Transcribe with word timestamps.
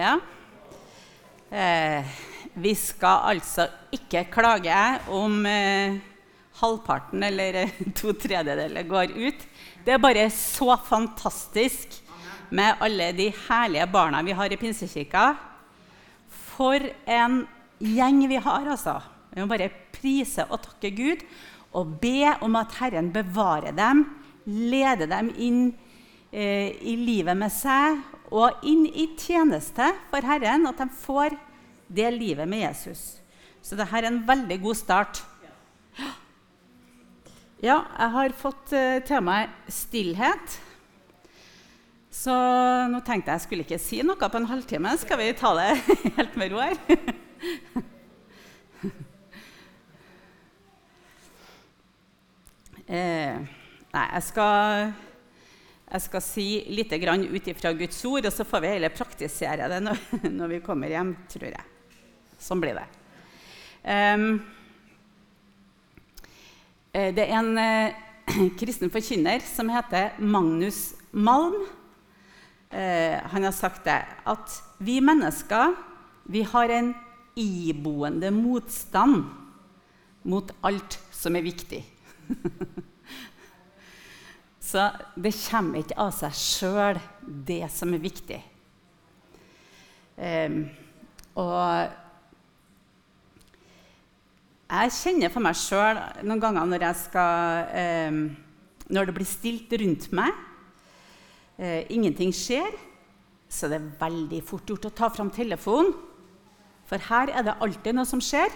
Ja. 0.00 0.14
Eh, 1.52 2.06
vi 2.56 2.70
skal 2.78 3.34
altså 3.34 3.66
ikke 3.92 4.22
klage 4.32 4.76
om 5.12 5.42
eh, 5.44 5.98
halvparten 6.60 7.24
eller 7.26 7.58
eh, 7.66 7.74
to 7.98 8.14
tredjedeler 8.16 8.86
går 8.88 9.12
ut. 9.12 9.42
Det 9.84 9.92
er 9.92 10.00
bare 10.00 10.24
så 10.32 10.78
fantastisk 10.86 11.98
med 12.48 12.80
alle 12.80 13.10
de 13.18 13.28
herlige 13.44 13.86
barna 13.92 14.22
vi 14.24 14.36
har 14.38 14.48
i 14.48 14.58
Pinsekirka. 14.60 15.34
For 16.30 16.80
en 17.04 17.42
gjeng 17.78 18.22
vi 18.30 18.38
har, 18.40 18.70
altså. 18.72 18.96
Vi 19.34 19.42
må 19.42 19.50
bare 19.50 19.68
prise 19.92 20.46
og 20.48 20.62
takke 20.64 20.94
Gud 20.96 21.26
og 21.76 21.92
be 22.00 22.32
om 22.40 22.56
at 22.56 22.72
Herren 22.80 23.12
bevarer 23.12 23.76
dem, 23.76 24.06
leder 24.48 25.12
dem 25.12 25.28
inn 25.36 25.60
eh, 26.32 26.72
i 26.80 26.96
livet 26.96 27.36
med 27.36 27.52
seg 27.52 28.00
og 28.30 28.62
inn 28.66 28.86
i 28.86 29.08
tjeneste 29.18 29.90
for 30.10 30.26
Herren, 30.26 30.66
at 30.70 30.78
de 30.78 30.86
får 31.02 31.34
det 31.90 32.10
livet 32.14 32.48
med 32.48 32.62
Jesus. 32.62 33.20
Så 33.62 33.76
dette 33.76 33.96
er 33.98 34.06
en 34.08 34.22
veldig 34.26 34.60
god 34.62 34.78
start. 34.78 35.22
Ja, 37.60 37.82
jeg 37.84 38.10
har 38.14 38.32
fått 38.40 38.72
uh, 38.72 39.02
temaet 39.04 39.50
stillhet. 39.68 40.60
Så 42.10 42.32
nå 42.90 43.00
tenkte 43.06 43.30
jeg 43.30 43.36
jeg 43.36 43.44
skulle 43.44 43.64
ikke 43.66 43.78
si 43.82 44.02
noe 44.02 44.16
på 44.16 44.38
en 44.40 44.48
halvtime. 44.50 44.98
Skal 44.98 45.18
vi 45.20 45.36
ta 45.38 45.52
det 45.58 45.76
helt 46.16 46.34
med 46.40 46.52
ro 46.52 46.58
her? 46.62 46.76
eh, 52.88 53.36
nei, 53.92 54.06
jeg 54.16 54.22
skal, 54.26 54.92
jeg 55.90 56.04
skal 56.04 56.22
si 56.22 56.46
litt 56.70 56.92
ut 56.94 57.48
ifra 57.50 57.72
Guds 57.74 57.98
ord, 58.06 58.26
og 58.26 58.32
så 58.32 58.46
får 58.46 58.62
vi 58.62 58.72
heller 58.76 58.94
praktisere 58.94 59.66
det 59.72 59.80
når, 59.82 60.46
vi 60.52 60.60
kommer 60.62 60.92
hjem, 60.92 61.16
tror 61.30 61.50
jeg. 61.50 61.66
Sånn 62.40 62.62
blir 62.62 62.78
det. 62.78 62.86
Um, 63.82 64.40
det 66.92 67.24
er 67.26 67.34
en 67.38 67.52
uh, 67.58 68.48
kristen 68.60 68.92
forkynner 68.92 69.42
som 69.44 69.70
heter 69.72 70.16
Magnus 70.22 70.94
Malm. 71.10 71.58
Uh, 72.70 73.18
han 73.34 73.46
har 73.48 73.54
sagt 73.56 73.82
det, 73.88 73.98
at 74.30 74.58
vi 74.78 75.00
mennesker 75.02 75.74
vi 76.30 76.44
har 76.46 76.70
en 76.70 76.92
iboende 77.34 78.30
motstand 78.30 79.24
mot 80.22 80.52
alt 80.62 80.98
som 81.10 81.34
er 81.34 81.46
viktig. 81.46 81.82
Så 84.70 84.86
det 85.18 85.32
kommer 85.34 85.80
ikke 85.80 85.98
av 85.98 86.12
seg 86.14 86.36
sjøl, 86.36 87.00
det 87.26 87.64
som 87.74 87.94
er 87.96 88.02
viktig. 88.02 88.38
Um, 90.20 90.60
og 91.40 91.96
jeg 94.70 94.92
kjenner 94.94 95.32
for 95.32 95.42
meg 95.42 95.56
sjøl 95.58 95.98
noen 96.22 96.42
ganger 96.44 96.68
når, 96.70 96.84
skal, 97.00 97.72
um, 98.12 98.20
når 98.92 99.08
det 99.08 99.16
blir 99.16 99.26
stilt 99.26 99.74
rundt 99.80 100.06
meg, 100.14 100.44
uh, 101.58 101.82
ingenting 101.90 102.30
skjer, 102.36 102.70
så 103.50 103.66
det 103.66 103.80
er 103.80 103.90
veldig 104.04 104.44
fort 104.46 104.70
gjort 104.70 104.86
å 104.86 104.94
ta 104.94 105.10
fram 105.10 105.32
telefonen 105.34 105.96
for 106.90 106.98
her 107.06 107.30
er 107.30 107.44
det 107.46 107.54
alltid 107.62 107.94
noe 107.94 108.08
som 108.08 108.18
skjer. 108.18 108.50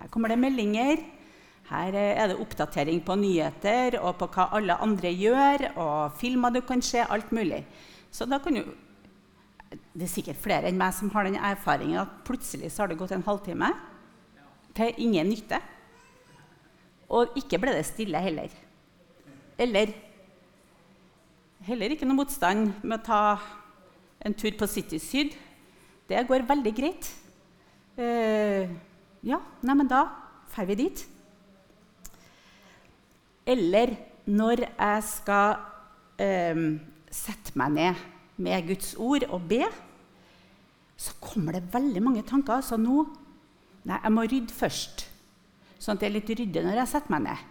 Her 0.00 0.08
kommer 0.10 0.32
det 0.32 0.40
meldinger. 0.42 1.04
Her 1.68 1.94
er 1.94 2.30
det 2.30 2.38
oppdatering 2.42 3.02
på 3.06 3.14
nyheter 3.18 3.98
og 4.00 4.16
på 4.18 4.26
hva 4.34 4.48
alle 4.56 4.74
andre 4.82 5.12
gjør, 5.14 5.68
og 5.76 6.16
filmer 6.18 6.54
du 6.54 6.60
kan 6.66 6.82
se, 6.82 7.04
alt 7.04 7.30
mulig. 7.32 7.64
Så 8.10 8.26
da 8.26 8.38
kan 8.38 8.54
du 8.54 8.64
Det 9.94 10.02
er 10.02 10.10
sikkert 10.10 10.40
flere 10.42 10.66
enn 10.66 10.78
meg 10.78 10.90
som 10.96 11.12
har 11.14 11.28
den 11.28 11.36
erfaringen 11.38 12.00
at 12.00 12.14
plutselig 12.26 12.72
så 12.72 12.82
har 12.82 12.88
det 12.90 12.96
gått 12.98 13.12
en 13.14 13.22
halvtime 13.22 13.68
til 14.74 14.98
ingen 14.98 15.28
nytte. 15.30 15.60
Og 17.06 17.36
ikke 17.38 17.58
ble 17.62 17.76
det 17.76 17.84
stille 17.86 18.18
heller. 18.18 18.50
Eller 19.58 19.92
heller 21.68 21.94
ikke 21.94 22.08
noe 22.08 22.18
motstand 22.18 22.72
med 22.82 22.98
å 22.98 23.06
ta 23.06 23.22
en 24.26 24.34
tur 24.34 24.54
på 24.58 24.66
City 24.66 24.98
Syd. 24.98 25.34
Det 26.10 26.26
går 26.26 26.48
veldig 26.48 26.74
greit. 26.74 27.10
Eh, 27.94 28.66
ja, 29.22 29.38
neimen 29.62 29.88
da 29.90 30.06
drar 30.50 30.66
vi 30.66 30.78
dit. 30.82 31.04
Eller 33.46 33.94
når 34.30 34.64
jeg 34.66 35.04
skal 35.06 35.56
eh, 36.20 36.64
sette 37.10 37.56
meg 37.58 37.76
ned 37.76 38.02
med 38.40 38.68
Guds 38.68 38.94
ord 39.00 39.26
og 39.28 39.46
be, 39.50 39.64
så 41.00 41.16
kommer 41.22 41.56
det 41.56 41.72
veldig 41.72 42.02
mange 42.04 42.26
tanker. 42.26 42.60
Så 42.64 42.78
nå 42.80 43.06
Nei, 43.80 43.96
jeg 43.96 44.12
må 44.12 44.26
rydde 44.28 44.52
først, 44.52 45.06
sånn 45.80 45.96
at 45.96 46.02
det 46.02 46.08
er 46.10 46.12
litt 46.12 46.30
ryddig 46.36 46.62
når 46.66 46.82
jeg 46.82 46.90
setter 46.90 47.12
meg 47.14 47.22
ned. 47.24 47.44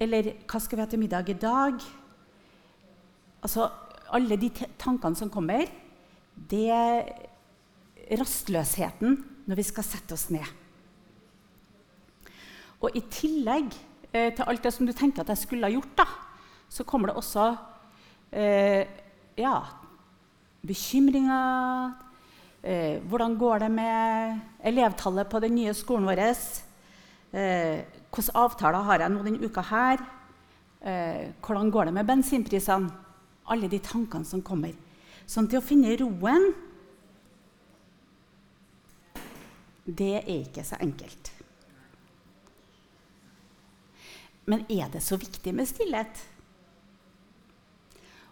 Eller 0.00 0.30
hva 0.48 0.60
skal 0.64 0.78
vi 0.78 0.84
ha 0.86 0.88
til 0.88 1.02
middag 1.02 1.28
i 1.28 1.36
dag? 1.36 1.82
Altså, 3.44 3.68
Alle 4.16 4.38
de 4.40 4.48
tankene 4.80 5.14
som 5.14 5.28
kommer, 5.30 5.68
det 6.34 6.70
er 6.72 8.16
rastløsheten 8.18 9.20
når 9.44 9.60
vi 9.60 9.66
skal 9.68 9.86
sette 9.86 10.16
oss 10.16 10.30
ned. 10.32 10.48
Og 12.80 12.96
i 12.96 13.04
tillegg 13.12 13.76
eh, 14.12 14.30
til 14.34 14.46
alt 14.46 14.62
det 14.64 14.72
som 14.74 14.86
du 14.86 14.92
tenker 14.96 15.22
at 15.22 15.32
jeg 15.32 15.42
skulle 15.44 15.68
ha 15.68 15.74
gjort, 15.74 15.92
da, 15.98 16.06
så 16.70 16.86
kommer 16.86 17.10
det 17.10 17.16
også 17.18 17.46
eh, 18.32 18.86
ja, 19.38 19.56
bekymringer. 20.66 21.92
Eh, 22.62 23.00
hvordan 23.08 23.36
går 23.40 23.64
det 23.64 23.70
med 23.72 24.40
elevtallet 24.64 25.30
på 25.30 25.40
den 25.40 25.56
nye 25.56 25.74
skolen 25.74 26.08
vår? 26.08 26.24
Eh, 27.32 27.84
hvilke 28.10 28.34
avtaler 28.34 28.86
har 28.86 29.04
jeg 29.04 29.14
nå 29.14 29.22
denne 29.24 29.46
uka 29.46 29.64
her? 29.70 30.02
Eh, 30.80 31.30
hvordan 31.40 31.70
går 31.70 31.88
det 31.88 31.94
med 31.94 32.06
bensinprisene? 32.06 32.90
Alle 33.50 33.68
de 33.68 33.80
tankene 33.82 34.24
som 34.24 34.42
kommer. 34.46 34.74
Sånn 35.26 35.48
til 35.50 35.58
å 35.58 35.64
finne 35.64 35.96
roen 35.98 36.52
det 39.90 40.20
er 40.20 40.28
ikke 40.44 40.62
så 40.66 40.78
enkelt. 40.80 41.32
Men 44.50 44.66
er 44.72 44.90
det 44.90 45.02
så 45.04 45.18
viktig 45.20 45.54
med 45.54 45.68
stillhet? 45.70 46.22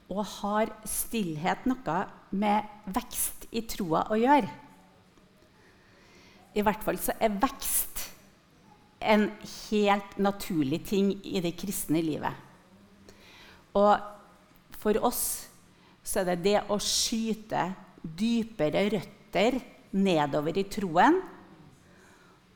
Og 0.09 0.25
har 0.41 0.73
stillhet 0.89 1.67
noe 1.69 1.99
med 2.35 2.91
vekst 2.97 3.47
i 3.55 3.63
troa 3.69 4.07
å 4.11 4.19
gjøre? 4.19 4.51
I 6.59 6.65
hvert 6.65 6.83
fall 6.83 6.99
så 6.99 7.15
er 7.23 7.37
vekst 7.39 8.07
en 8.99 9.29
helt 9.71 10.17
naturlig 10.19 10.81
ting 10.89 11.13
i 11.23 11.43
det 11.45 11.55
kristne 11.61 12.01
livet. 12.03 12.35
Og 13.79 13.95
for 14.81 14.99
oss 15.07 15.23
så 16.03 16.23
er 16.23 16.33
det 16.33 16.39
det 16.49 16.57
å 16.73 16.81
skyte 16.83 17.69
dypere 18.03 18.89
røtter 18.97 19.61
nedover 19.95 20.57
i 20.59 20.67
troen 20.71 21.21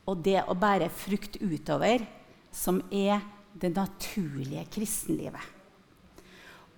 og 0.09 0.19
det 0.25 0.41
å 0.49 0.55
bære 0.57 0.89
frukt 0.91 1.37
utover, 1.39 2.03
som 2.51 2.81
er 2.91 3.21
det 3.53 3.73
naturlige 3.75 4.65
kristenlivet. 4.73 5.51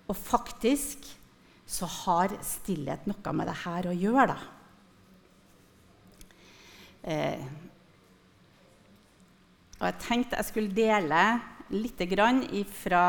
Og 0.06 0.16
faktisk 0.16 1.06
så 1.66 1.88
har 2.04 2.36
stillhet 2.46 3.08
noe 3.10 3.32
med 3.34 3.48
det 3.50 3.56
her 3.64 3.88
å 3.90 3.96
gjøre, 3.96 4.26
da. 4.34 4.38
Eh, 7.06 7.42
og 9.76 9.84
jeg 9.86 9.98
tenkte 10.02 10.38
jeg 10.40 10.48
skulle 10.48 10.74
dele 10.74 11.22
litt 11.74 12.00
fra 12.70 13.02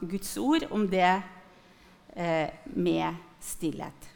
Guds 0.00 0.36
ord 0.38 0.66
om 0.70 0.86
det 0.88 1.08
eh, 2.14 2.48
med 2.76 3.16
stillhet. 3.42 4.08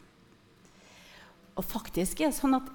Og 1.57 1.65
faktisk 1.65 2.21
er 2.21 2.31
det 2.31 2.37
sånn 2.37 2.57
at 2.59 2.69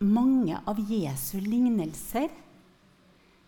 mange 0.00 0.58
av 0.68 0.80
Jesu 0.80 1.38
lignelser 1.40 2.32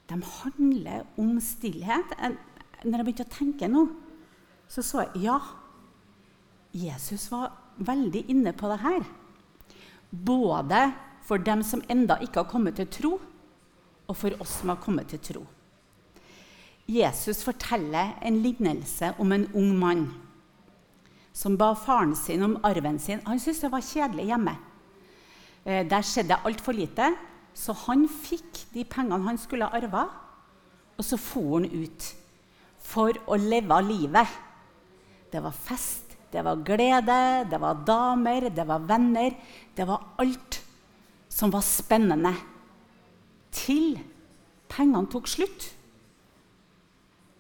de 0.09 0.19
handler 0.23 1.07
om 1.21 1.37
stillhet. 1.41 2.15
Når 2.85 3.01
jeg 3.01 3.07
begynte 3.07 3.27
å 3.27 3.35
tenke 3.35 3.69
nå, 3.71 3.87
så 4.69 4.85
så 4.85 5.05
jeg 5.05 5.25
ja, 5.29 5.39
Jesus 6.73 7.31
var 7.33 7.53
veldig 7.81 8.27
inne 8.33 8.53
på 8.57 8.69
det 8.71 8.81
her. 8.83 9.05
Både 10.11 10.89
for 11.25 11.41
dem 11.41 11.63
som 11.65 11.85
enda 11.93 12.19
ikke 12.25 12.43
har 12.43 12.51
kommet 12.51 12.79
til 12.81 12.89
tro, 12.93 13.13
og 14.09 14.17
for 14.17 14.33
oss 14.41 14.61
som 14.61 14.73
har 14.73 14.81
kommet 14.81 15.11
til 15.13 15.21
tro. 15.21 15.43
Jesus 16.89 17.43
forteller 17.45 18.15
en 18.25 18.39
lignelse 18.41 19.13
om 19.21 19.33
en 19.33 19.45
ung 19.53 19.75
mann 19.77 20.07
som 21.37 21.57
ba 21.61 21.75
faren 21.77 22.15
sin 22.17 22.43
om 22.43 22.57
arven 22.65 22.99
sin. 22.99 23.21
Han 23.27 23.39
syntes 23.39 23.61
det 23.61 23.71
var 23.73 23.85
kjedelig 23.85 24.25
hjemme. 24.31 24.55
Eh, 25.65 25.85
der 25.87 26.03
skjedde 26.03 26.41
altfor 26.49 26.73
lite, 26.75 27.13
så 27.57 27.75
han 27.87 28.07
fikk 28.09 28.65
de 28.75 28.85
pengene 28.89 29.27
han 29.27 29.39
skulle 29.41 29.69
ha 29.69 29.79
arva, 29.79 30.07
og 30.99 31.07
så 31.07 31.19
for 31.21 31.59
han 31.61 31.71
ut 31.71 32.13
for 32.89 33.17
å 33.29 33.39
leve 33.39 33.79
livet. 33.87 34.37
Det 35.33 35.43
var 35.45 35.55
fest, 35.55 36.17
det 36.33 36.45
var 36.45 36.61
glede, 36.65 37.47
det 37.51 37.61
var 37.61 37.85
damer, 37.87 38.49
det 38.51 38.67
var 38.69 38.85
venner. 38.89 39.35
Det 39.77 39.87
var 39.89 40.15
alt 40.21 40.61
som 41.29 41.53
var 41.53 41.65
spennende. 41.65 42.35
Til 43.53 43.99
pengene 44.69 45.09
tok 45.09 45.29
slutt. 45.29 45.71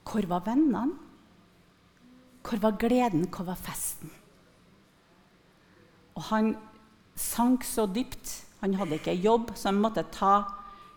Hvor 0.08 0.24
var 0.28 0.46
vennene? 0.46 0.96
Hvor 2.42 2.60
var 2.62 2.78
gleden? 2.80 3.26
Hvor 3.28 3.44
var 3.44 3.60
festen? 3.60 4.10
Og 6.16 6.22
han 6.30 6.54
sank 7.14 7.64
så 7.64 7.84
dypt. 7.86 8.47
Han 8.60 8.74
hadde 8.74 8.98
ikke 8.98 9.14
jobb, 9.14 9.52
så 9.54 9.70
han 9.70 9.82
måtte 9.82 10.06
ta 10.12 10.42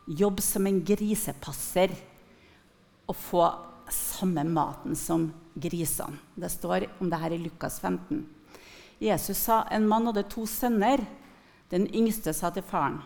jobb 0.08 0.42
som 0.42 0.66
en 0.68 0.80
grisepasser 0.86 1.94
og 3.10 3.18
få 3.18 3.44
samme 3.92 4.44
maten 4.48 4.96
som 4.98 5.28
grisene. 5.54 6.18
Det 6.36 6.50
står 6.50 6.88
om 7.00 7.10
det 7.12 7.19
her 7.22 7.36
i 7.36 7.42
Lukas 7.42 7.80
15. 7.80 8.24
Jesus 9.02 9.38
sa 9.38 9.63
en 9.74 9.88
mann 9.90 10.08
hadde 10.10 10.24
to 10.30 10.46
sønner. 10.50 11.04
Den 11.72 11.88
yngste 11.96 12.34
sa 12.34 12.50
til 12.52 12.63
faren, 12.63 13.02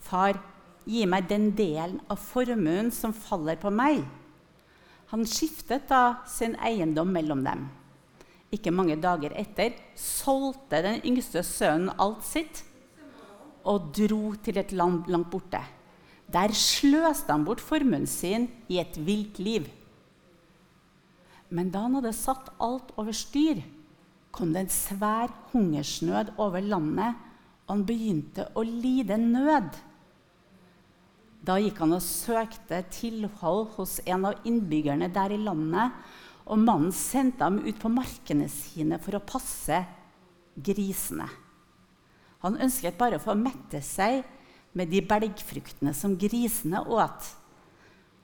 'Far, 0.00 0.40
gi 0.84 1.06
meg 1.06 1.28
den 1.28 1.52
delen 1.54 2.00
av 2.10 2.18
formuen 2.18 2.90
som 2.90 3.12
faller 3.12 3.56
på 3.56 3.70
meg.' 3.70 4.02
Han 5.12 5.24
skiftet 5.26 5.88
da 5.88 6.24
sin 6.26 6.56
eiendom 6.56 7.12
mellom 7.12 7.44
dem. 7.44 7.68
Ikke 8.52 8.72
mange 8.72 8.96
dager 8.96 9.32
etter 9.36 9.76
solgte 9.94 10.82
den 10.82 11.00
yngste 11.04 11.42
sønnen 11.44 11.92
alt 12.00 12.24
sitt 12.24 12.64
og 13.68 13.92
dro 13.96 14.34
til 14.42 14.58
et 14.60 14.72
land 14.74 15.08
langt 15.12 15.30
borte. 15.32 15.60
Der 16.32 16.52
sløste 16.56 17.32
han 17.32 17.44
bort 17.44 17.60
formuen 17.60 18.06
sin 18.08 18.48
i 18.72 18.80
et 18.80 18.96
vilt 18.96 19.38
liv. 19.42 19.68
Men 21.52 21.68
da 21.72 21.84
han 21.84 21.98
hadde 21.98 22.14
satt 22.16 22.48
alt 22.62 22.94
over 22.96 23.12
styr, 23.12 23.60
kom 24.32 24.54
det 24.54 24.64
en 24.64 24.72
svær 24.72 25.32
hungersnød 25.52 26.32
over 26.40 26.64
landet, 26.64 27.18
og 27.66 27.74
han 27.74 27.86
begynte 27.88 28.48
å 28.56 28.64
lide 28.64 29.18
nød. 29.20 29.76
Da 31.42 31.58
gikk 31.60 31.82
han 31.82 31.96
og 31.96 32.04
søkte 32.06 32.80
tilhold 32.94 33.74
hos 33.76 33.98
en 34.06 34.28
av 34.30 34.46
innbyggerne 34.48 35.10
der 35.12 35.34
i 35.34 35.40
landet, 35.42 35.92
og 36.48 36.58
mannen 36.58 36.94
sendte 36.94 37.44
ham 37.44 37.60
ut 37.62 37.78
på 37.82 37.90
markene 37.92 38.48
sine 38.50 38.98
for 39.02 39.18
å 39.18 39.24
passe 39.26 39.82
grisene. 40.56 41.28
Han 42.42 42.58
ønsket 42.58 42.98
bare 42.98 43.18
å 43.18 43.22
få 43.22 43.36
mette 43.38 43.80
seg 43.86 44.24
med 44.74 44.90
de 44.90 45.02
belgfruktene 45.04 45.92
som 45.94 46.16
grisene 46.18 46.80
åt, 46.82 47.28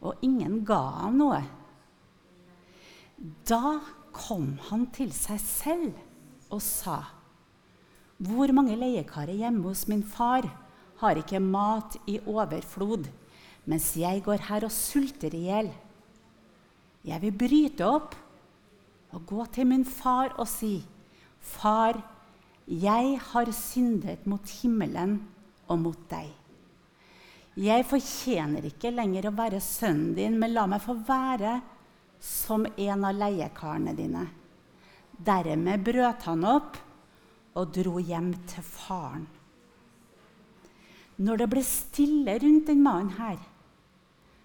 og 0.03 0.23
ingen 0.25 0.63
ga 0.67 0.81
ham 1.05 1.19
noe. 1.21 1.41
Da 3.47 3.79
kom 4.15 4.57
han 4.71 4.87
til 4.95 5.13
seg 5.15 5.41
selv 5.43 5.99
og 6.51 6.63
sa, 6.63 7.15
'Hvor 8.19 8.51
mange 8.53 8.75
leiekarer 8.75 9.39
hjemme 9.39 9.63
hos 9.63 9.87
min 9.87 10.03
far 10.03 10.43
har 10.99 11.15
ikke 11.15 11.39
mat 11.39 11.97
i 12.07 12.19
overflod, 12.19 13.07
mens 13.67 13.95
jeg 13.95 14.25
går 14.25 14.49
her 14.49 14.65
og 14.65 14.73
sulter 14.73 15.35
i 15.35 15.47
hjel?' 15.47 15.75
Jeg 17.05 17.21
vil 17.23 17.33
bryte 17.33 17.87
opp 17.87 18.15
og 19.13 19.27
gå 19.27 19.47
til 19.53 19.67
min 19.67 19.85
far 19.85 20.35
og 20.39 20.49
si, 20.49 20.85
'Far, 21.41 22.03
jeg 22.69 23.17
har 23.31 23.53
syndet 23.57 24.27
mot 24.29 24.45
himmelen 24.61 25.19
og 25.69 25.81
mot 25.87 26.05
deg.' 26.11 26.35
Jeg 27.59 27.87
fortjener 27.91 28.69
ikke 28.69 28.93
lenger 28.95 29.27
å 29.27 29.35
være 29.35 29.59
sønnen 29.59 30.13
din, 30.15 30.37
men 30.39 30.53
la 30.55 30.69
meg 30.71 30.85
få 30.85 30.95
være 30.95 31.57
som 32.23 32.69
en 32.71 33.07
av 33.09 33.17
leiekarene 33.19 33.95
dine. 33.99 34.29
Dermed 35.11 35.83
brøt 35.83 36.23
han 36.29 36.45
opp 36.47 36.79
og 37.59 37.73
dro 37.75 37.99
hjem 37.99 38.31
til 38.47 38.63
faren. 38.63 39.27
Når 41.19 41.41
det 41.41 41.49
ble 41.51 41.65
stille 41.67 42.37
rundt 42.39 42.69
den 42.71 42.85
mannen 42.85 43.17
her, 43.19 43.41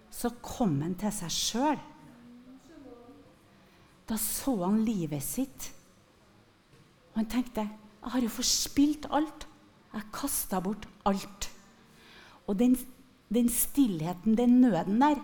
så 0.09 0.31
kom 0.41 0.79
han 0.81 0.95
til 0.97 1.13
seg 1.13 1.33
sjøl. 1.37 1.83
Da 4.09 4.17
så 4.17 4.55
han 4.63 4.81
livet 4.85 5.21
sitt, 5.21 5.69
og 7.13 7.21
han 7.21 7.29
tenkte 7.29 7.69
jeg 8.03 8.11
har 8.11 8.25
jo 8.25 8.31
forspilt 8.35 9.07
alt. 9.15 9.47
Jeg 9.93 10.09
kasta 10.13 10.59
bort 10.63 10.87
alt. 11.07 11.49
Og 12.47 12.57
den, 12.59 12.75
den 13.31 13.49
stillheten, 13.49 14.35
den 14.37 14.59
nøden 14.61 14.99
der, 15.01 15.21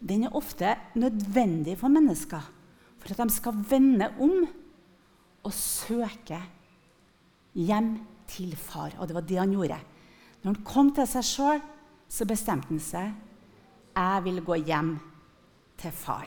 den 0.00 0.24
er 0.24 0.36
ofte 0.36 0.76
nødvendig 0.94 1.78
for 1.78 1.88
mennesker 1.88 2.52
for 3.00 3.12
at 3.12 3.28
de 3.28 3.34
skal 3.34 3.58
vende 3.70 4.08
om 4.20 4.46
og 5.46 5.52
søke 5.52 6.40
hjem 7.54 7.92
til 8.28 8.56
far. 8.56 8.96
Og 8.98 9.06
det 9.06 9.14
var 9.14 9.20
det 9.20 9.38
han 9.38 9.52
gjorde. 9.52 9.78
Når 10.42 10.52
han 10.52 10.64
kom 10.64 10.90
til 10.94 11.06
seg 11.06 11.24
sjøl, 11.24 11.62
så 12.08 12.26
bestemte 12.26 12.72
han 12.72 12.82
seg 12.82 13.14
jeg 13.96 14.24
vil 14.26 14.42
gå 14.44 14.58
hjem 14.68 14.90
til 15.80 15.92
far. 15.96 16.26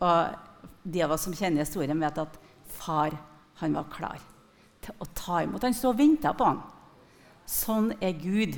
Og 0.00 0.86
de 0.86 1.02
av 1.04 1.12
oss 1.12 1.26
som 1.26 1.34
kjenner 1.36 1.66
historien, 1.66 2.00
vet 2.00 2.22
at 2.22 2.38
far 2.78 3.12
han 3.60 3.76
var 3.76 3.90
klar 3.92 4.22
til 4.86 4.96
å 5.02 5.08
ta 5.18 5.42
imot. 5.44 5.66
Han 5.66 5.76
sto 5.76 5.92
og 5.92 6.00
venta 6.00 6.32
på 6.36 6.46
han. 6.46 6.62
Sånn 7.46 7.92
er 8.00 8.16
Gud 8.18 8.56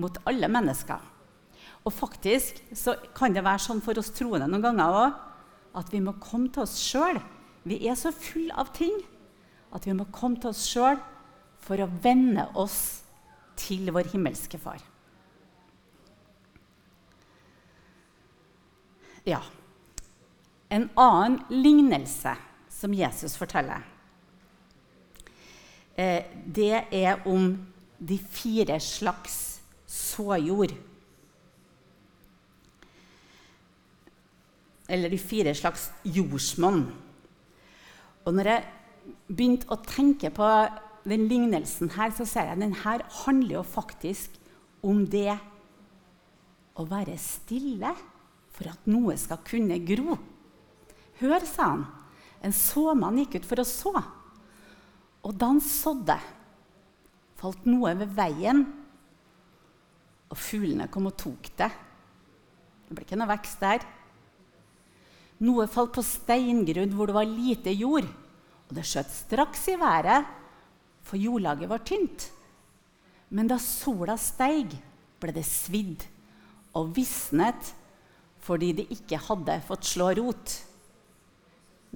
mot 0.00 0.16
alle 0.28 0.48
mennesker. 0.50 1.00
Og 1.84 1.94
faktisk 1.94 2.60
så 2.76 2.96
kan 3.16 3.32
det 3.32 3.44
være 3.44 3.62
sånn 3.64 3.80
for 3.84 3.98
oss 4.00 4.12
troende 4.16 4.48
noen 4.50 4.66
ganger 4.66 4.98
òg 5.04 5.20
at 5.80 5.92
vi 5.92 6.02
må 6.04 6.16
komme 6.20 6.50
til 6.52 6.64
oss 6.66 6.76
sjøl. 6.82 7.20
Vi 7.64 7.78
er 7.88 7.96
så 7.96 8.12
fulle 8.12 8.56
av 8.58 8.72
ting 8.76 8.96
at 9.72 9.86
vi 9.86 9.94
må 9.96 10.08
komme 10.12 10.40
til 10.40 10.52
oss 10.52 10.66
sjøl 10.68 10.98
for 11.60 11.80
å 11.80 11.88
venne 12.02 12.48
oss 12.58 12.80
til 13.60 13.90
vår 13.92 14.10
himmelske 14.12 14.58
Far. 14.60 14.80
Ja. 19.28 19.42
En 20.72 20.88
annen 20.96 21.40
lignelse 21.52 22.32
som 22.72 22.94
Jesus 22.96 23.34
forteller, 23.36 23.82
det 26.00 26.84
er 26.96 27.26
om 27.28 27.52
de 28.00 28.16
fire 28.32 28.78
slags 28.80 29.60
såjord. 29.90 30.72
eller 34.90 35.12
de 35.12 35.18
fire 35.22 35.54
slags 35.54 35.88
jordsmonn. 36.04 36.84
Og 38.26 38.34
når 38.34 38.50
jeg 38.50 38.64
begynte 39.30 39.70
å 39.70 39.78
tenke 39.86 40.32
på 40.34 40.48
den 41.08 41.28
lignelsen 41.30 41.92
her, 41.94 42.12
så 42.14 42.26
ser 42.28 42.48
jeg 42.48 42.58
at 42.58 42.62
den 42.62 42.76
her 42.82 43.04
handler 43.22 43.60
jo 43.60 43.64
faktisk 43.66 44.36
om 44.86 45.04
det 45.10 45.32
å 46.78 46.86
være 46.88 47.16
stille 47.20 47.94
for 48.54 48.70
at 48.72 48.90
noe 48.90 49.16
skal 49.20 49.40
kunne 49.46 49.78
gro. 49.86 50.18
Hør, 51.20 51.44
sa 51.46 51.74
han. 51.74 51.86
En 52.44 52.54
såmann 52.56 53.18
gikk 53.20 53.40
ut 53.40 53.48
for 53.48 53.62
å 53.62 53.68
så. 53.68 53.94
Og 55.26 55.36
da 55.36 55.50
han 55.52 55.60
sådde, 55.60 56.16
falt 57.40 57.66
noe 57.68 57.92
ved 57.98 58.12
veien, 58.16 58.64
og 60.30 60.38
fuglene 60.38 60.88
kom 60.92 61.08
og 61.10 61.16
tok 61.18 61.50
det. 61.58 61.70
Det 62.86 62.96
ble 62.96 63.06
ikke 63.06 63.18
noe 63.18 63.30
vekst 63.32 63.62
der. 63.62 63.84
Noe 65.46 65.66
falt 65.70 65.94
på 65.96 66.04
steingrunn 66.04 66.92
hvor 66.94 67.10
det 67.10 67.16
var 67.16 67.28
lite 67.28 67.72
jord, 67.74 68.06
og 68.68 68.76
det 68.76 68.84
skjøt 68.86 69.10
straks 69.14 69.66
i 69.72 69.76
været, 69.80 70.28
for 71.02 71.18
jordlaget 71.18 71.70
var 71.70 71.82
tynt. 71.86 72.28
Men 73.34 73.48
da 73.50 73.58
sola 73.62 74.16
steig, 74.20 74.76
ble 75.20 75.34
det 75.36 75.44
svidd 75.44 76.06
og 76.78 76.94
visnet 76.96 77.74
fordi 78.40 78.70
det 78.78 78.86
ikke 78.94 79.18
hadde 79.20 79.58
fått 79.66 79.84
slå 79.84 80.06
rot. 80.16 80.54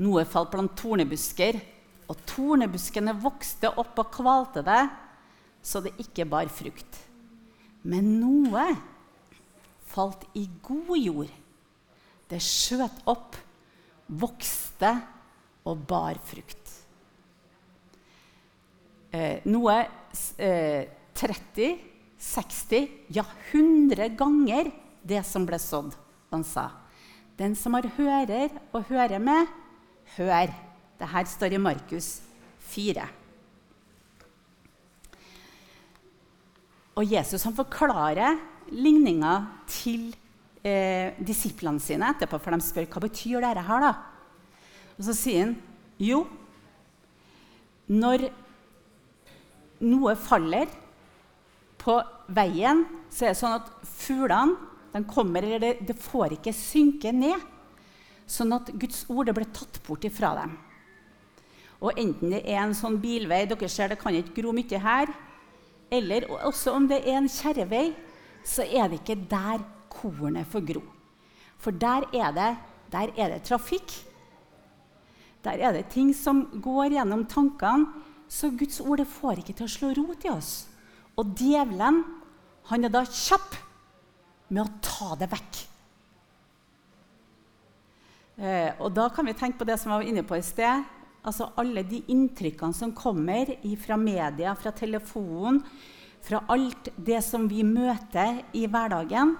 Noe 0.04 0.26
falt 0.28 0.50
blant 0.52 0.74
tornebusker, 0.76 1.56
og 2.08 2.20
tornebuskene 2.28 3.14
vokste 3.22 3.70
opp 3.80 3.98
og 4.02 4.10
kvalte 4.14 4.64
det, 4.66 4.82
så 5.64 5.80
det 5.84 5.94
ikke 6.02 6.26
bar 6.28 6.50
frukt. 6.52 7.00
Men 7.84 8.18
noe 8.20 8.66
falt 9.94 10.26
i 10.36 10.46
god 10.64 10.96
jord 10.98 11.32
det 12.30 12.40
skjøt 12.42 13.04
opp, 13.10 13.36
vokste 14.08 14.90
og 15.68 15.84
bar 15.88 16.18
frukt. 16.24 16.72
Eh, 19.14 19.44
noe 19.46 19.76
eh, 20.42 20.88
30, 21.14 21.68
60, 22.18 22.88
ja 23.14 23.24
100 23.52 24.08
ganger 24.18 24.72
det 25.04 25.20
som 25.28 25.46
ble 25.46 25.60
sådd. 25.60 25.94
Han 26.32 26.42
sa, 26.42 26.70
'Den 27.36 27.54
som 27.54 27.74
har 27.74 27.86
hører 27.96 28.50
og 28.72 28.88
hører 28.88 29.18
med, 29.18 29.46
hør.' 30.16 30.73
Dette 31.00 31.24
står 31.30 31.56
i 31.56 31.62
Markus 31.62 32.08
4. 32.70 33.06
Og 36.94 37.10
Jesus 37.10 37.42
han 37.42 37.56
forklarer 37.56 38.38
ligninga 38.74 39.34
til 39.68 40.12
eh, 40.62 41.16
disiplene 41.18 41.82
sine 41.82 42.12
etterpå, 42.14 42.38
for 42.38 42.54
de 42.54 42.62
spør 42.64 42.88
hva 42.92 43.02
betyr 43.04 43.42
dette 43.42 43.66
her. 43.66 43.88
da? 43.88 43.92
Og 44.94 45.08
så 45.08 45.16
sier 45.18 45.48
han 45.48 45.56
jo, 45.98 46.24
når 47.90 48.28
noe 49.84 50.14
faller 50.16 50.70
på 51.82 51.98
veien, 52.32 52.84
så 53.12 53.26
er 53.26 53.34
det 53.34 53.40
sånn 53.42 53.58
at 53.58 53.72
fuglene 53.84 54.72
de 54.94 55.02
kommer, 55.10 55.42
eller 55.42 55.60
det, 55.60 55.72
det, 55.88 55.96
får 55.98 56.36
ikke 56.36 56.54
synke 56.54 57.10
ned. 57.12 57.40
Sånn 58.30 58.54
at 58.54 58.70
Guds 58.78 59.02
ord 59.10 59.26
det 59.28 59.34
ble 59.36 59.48
tatt 59.50 59.80
bort 59.84 60.06
ifra 60.06 60.30
dem. 60.38 60.54
Og 61.84 62.00
enten 62.00 62.32
det 62.32 62.40
er 62.48 62.62
en 62.62 62.74
sånn 62.76 62.96
bilvei 63.02 63.44
dere 63.48 63.68
ser 63.68 63.92
det 63.92 64.00
kan 64.00 64.16
ikke 64.16 64.38
gro 64.40 64.54
mye 64.56 64.80
her, 64.80 65.12
eller 65.92 66.26
også 66.48 66.72
om 66.72 66.88
det 66.88 67.02
er 67.04 67.18
en 67.18 67.28
kjerrevei, 67.28 67.90
så 68.44 68.64
er 68.64 68.88
det 68.88 69.02
ikke 69.02 69.20
der 69.28 69.60
kornet 69.92 70.48
får 70.50 70.64
gro. 70.72 70.82
For 71.60 71.76
der 71.76 72.08
er 72.12 72.32
det, 72.36 72.50
der 72.92 73.12
er 73.16 73.34
det 73.34 73.44
trafikk. 73.46 73.92
Der 75.44 75.60
er 75.60 75.76
det 75.76 75.90
ting 75.92 76.12
som 76.16 76.46
går 76.64 76.96
gjennom 76.96 77.26
tankene. 77.28 78.02
Så 78.28 78.48
Guds 78.50 78.80
ord 78.80 78.98
det 78.98 79.06
får 79.06 79.42
ikke 79.42 79.54
til 79.54 79.66
å 79.66 79.70
slå 79.70 79.92
rot 79.94 80.24
i 80.24 80.32
oss. 80.32 80.52
Og 81.20 81.36
djevelen 81.38 82.00
han 82.70 82.86
er 82.86 82.92
da 82.92 83.04
kjapp 83.04 83.58
med 84.48 84.64
å 84.64 84.72
ta 84.82 85.12
det 85.20 85.28
vekk. 85.30 85.60
Eh, 88.40 88.70
og 88.80 88.90
da 88.96 89.06
kan 89.14 89.28
vi 89.28 89.36
tenke 89.36 89.60
på 89.60 89.68
det 89.68 89.76
som 89.78 89.92
jeg 89.92 90.00
var 90.00 90.10
inne 90.10 90.24
på 90.26 90.38
i 90.38 90.42
sted. 90.42 90.88
Altså 91.24 91.50
Alle 91.60 91.84
de 91.88 92.02
inntrykkene 92.12 92.76
som 92.76 92.92
kommer 92.96 93.54
fra 93.80 93.96
media, 93.96 94.54
fra 94.54 94.72
telefonen, 94.76 95.62
fra 96.24 96.42
alt 96.48 96.88
det 96.96 97.20
som 97.24 97.48
vi 97.48 97.62
møter 97.64 98.42
i 98.56 98.64
hverdagen. 98.68 99.34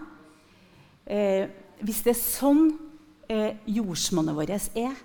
Eh, 1.04 1.48
hvis 1.84 2.02
det 2.04 2.12
er 2.12 2.20
sånn 2.20 2.66
eh, 3.28 3.56
jordsmonnet 3.68 4.36
vårt 4.36 4.72
er, 4.76 4.96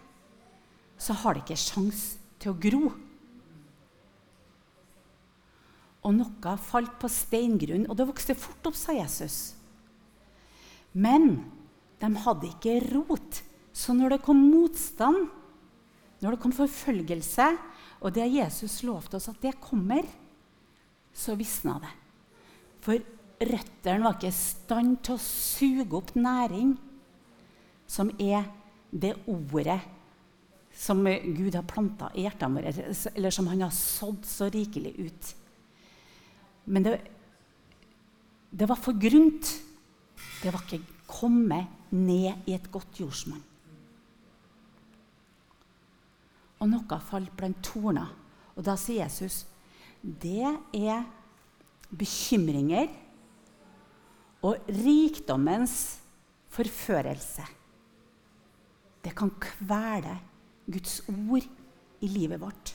så 0.99 1.15
har 1.21 1.35
det 1.35 1.45
ikke 1.45 1.59
sjans 1.59 2.01
til 2.39 2.51
å 2.51 2.59
gro. 2.59 2.83
Og 6.03 6.15
noe 6.15 6.55
falt 6.63 6.95
på 6.99 7.11
steingrunn, 7.11 7.87
og 7.87 7.97
det 7.99 8.07
vokste 8.07 8.35
fort 8.39 8.71
opp, 8.71 8.77
sa 8.79 8.95
Jesus. 8.95 9.55
Men 10.91 11.43
de 11.99 12.09
hadde 12.23 12.49
ikke 12.53 12.79
rot. 12.87 13.41
Så 13.75 13.95
når 13.95 14.15
det 14.15 14.23
kom 14.25 14.39
motstand, 14.49 15.27
når 16.19 16.35
det 16.35 16.41
kom 16.43 16.55
forfølgelse, 16.55 17.47
og 17.99 18.15
det 18.15 18.27
Jesus 18.31 18.81
lovte 18.87 19.19
oss 19.19 19.29
at 19.31 19.39
det 19.43 19.59
kommer, 19.61 20.07
så 21.15 21.35
visna 21.39 21.77
det. 21.83 21.91
For 22.83 22.99
røttene 23.39 24.03
var 24.03 24.17
ikke 24.17 24.31
i 24.31 24.35
stand 24.35 24.99
til 25.03 25.15
å 25.15 25.23
suge 25.23 25.95
opp 25.99 26.13
næring, 26.15 26.75
som 27.89 28.11
er 28.19 28.45
det 28.91 29.15
ordet 29.29 29.79
som 30.79 31.01
Gud 31.03 31.55
har 31.57 31.67
planta 31.67 32.11
i 32.15 32.23
hjertene 32.23 32.59
våre, 32.61 32.73
eller 33.15 33.33
som 33.35 33.49
han 33.51 33.65
har 33.65 33.73
sådd 33.75 34.23
så 34.27 34.47
rikelig 34.53 34.93
ut. 34.99 35.31
Men 36.69 36.85
det, 36.85 36.95
det 38.51 38.69
var 38.69 38.79
for 38.79 38.95
grunt. 38.95 39.49
Det 40.39 40.53
var 40.53 40.63
ikke 40.63 40.83
kommet 41.09 41.91
ned 41.91 42.47
i 42.47 42.55
et 42.55 42.69
godt 42.71 43.01
jordsmonn. 43.01 43.43
Og 46.59 46.67
noe 46.69 46.99
falt 47.07 47.31
blant 47.37 47.61
torner. 47.63 48.09
Og 48.55 48.65
da 48.67 48.75
sier 48.79 49.05
Jesus 49.05 49.45
det 49.99 50.47
er 50.75 51.03
bekymringer 51.91 52.87
og 54.47 54.69
rikdommens 54.71 55.99
forførelse. 56.55 57.43
Det 59.03 59.11
kan 59.15 59.31
kvele 59.43 60.15
Guds 60.69 61.01
ord 61.09 61.47
i 61.99 62.07
livet 62.07 62.39
vårt. 62.39 62.73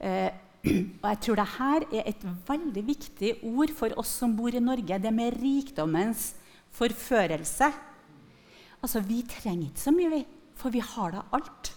Eh, 0.00 0.30
og 1.02 1.06
jeg 1.12 1.20
tror 1.22 1.38
dette 1.38 1.70
er 1.94 2.10
et 2.10 2.26
veldig 2.48 2.84
viktig 2.86 3.32
ord 3.46 3.72
for 3.76 3.94
oss 4.00 4.16
som 4.22 4.34
bor 4.36 4.54
i 4.54 4.62
Norge. 4.62 4.98
Det 4.98 5.12
med 5.14 5.38
rikdommens 5.38 6.34
forførelse. 6.74 7.70
Altså, 8.82 9.00
Vi 9.00 9.22
trenger 9.22 9.68
ikke 9.68 9.80
så 9.80 9.94
mye, 9.94 10.24
for 10.54 10.70
vi 10.70 10.80
har 10.80 11.10
da 11.10 11.22
alt. 11.32 11.75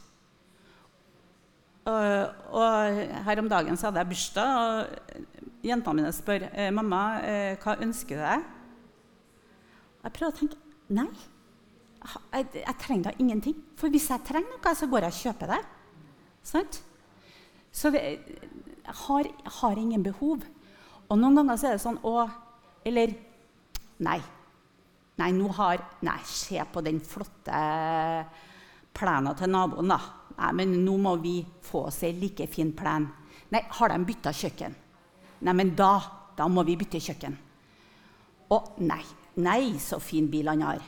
Og, 1.89 2.45
og 2.59 3.01
Her 3.25 3.41
om 3.41 3.49
dagen 3.51 3.77
så 3.79 3.89
hadde 3.89 4.03
jeg 4.03 4.11
bursdag, 4.11 4.59
og 4.59 5.65
jentene 5.65 6.01
mine 6.01 6.13
spør 6.15 6.47
eh, 6.51 6.71
mamma, 6.75 7.01
eh, 7.25 7.57
hva 7.61 7.75
ønsker 7.83 8.19
du 8.19 8.23
deg. 8.23 8.47
Jeg 9.99 10.15
prøver 10.15 10.31
å 10.31 10.37
tenke 10.37 10.59
nei, 10.95 11.09
jeg, 11.99 12.45
jeg, 12.61 12.75
trenger 12.79 13.09
da 13.09 13.15
ingenting. 13.19 13.57
For 13.79 13.91
hvis 13.91 14.07
jeg 14.11 14.25
trenger 14.27 14.55
noe, 14.55 14.75
så 14.75 14.87
går 14.89 15.07
jeg 15.07 15.15
og 15.15 15.23
kjøper 15.23 15.53
det. 15.53 15.59
Sant? 16.49 16.79
Så 17.75 17.91
jeg 17.93 18.19
har, 19.03 19.29
har, 19.59 19.77
ingen 19.77 20.03
behov. 20.05 20.45
Og 21.09 21.19
noen 21.19 21.37
ganger 21.37 21.59
så 21.59 21.69
er 21.69 21.75
det 21.75 21.83
sånn 21.83 21.99
Å, 22.05 22.13
eller 22.87 23.17
Nei. 23.99 24.19
Nei, 25.19 25.33
nå 25.35 25.49
har 25.57 25.83
Nei, 26.07 26.19
se 26.23 26.63
på 26.71 26.83
den 26.85 27.01
flotte 27.03 27.59
plenen 28.95 29.35
til 29.37 29.51
naboen, 29.51 29.91
da. 29.91 29.99
Nei, 30.39 30.51
men 30.55 30.77
nå 30.85 30.95
må 31.01 31.15
vi 31.19 31.41
få 31.65 31.85
oss 31.89 32.01
en 32.07 32.19
like 32.21 32.47
fin 32.47 32.71
plen. 32.75 33.09
Nei, 33.51 33.63
har 33.75 33.91
de 33.91 33.99
bytta 34.07 34.33
kjøkken? 34.35 34.75
Nei, 35.43 35.55
men 35.55 35.73
da, 35.75 35.93
da 36.37 36.47
må 36.47 36.63
vi 36.67 36.77
bytte 36.79 37.01
kjøkken. 37.03 37.35
Å, 38.49 38.59
nei. 38.87 39.03
Nei, 39.39 39.75
så 39.79 39.99
fin 40.03 40.27
bil 40.31 40.49
han 40.51 40.63
har. 40.65 40.81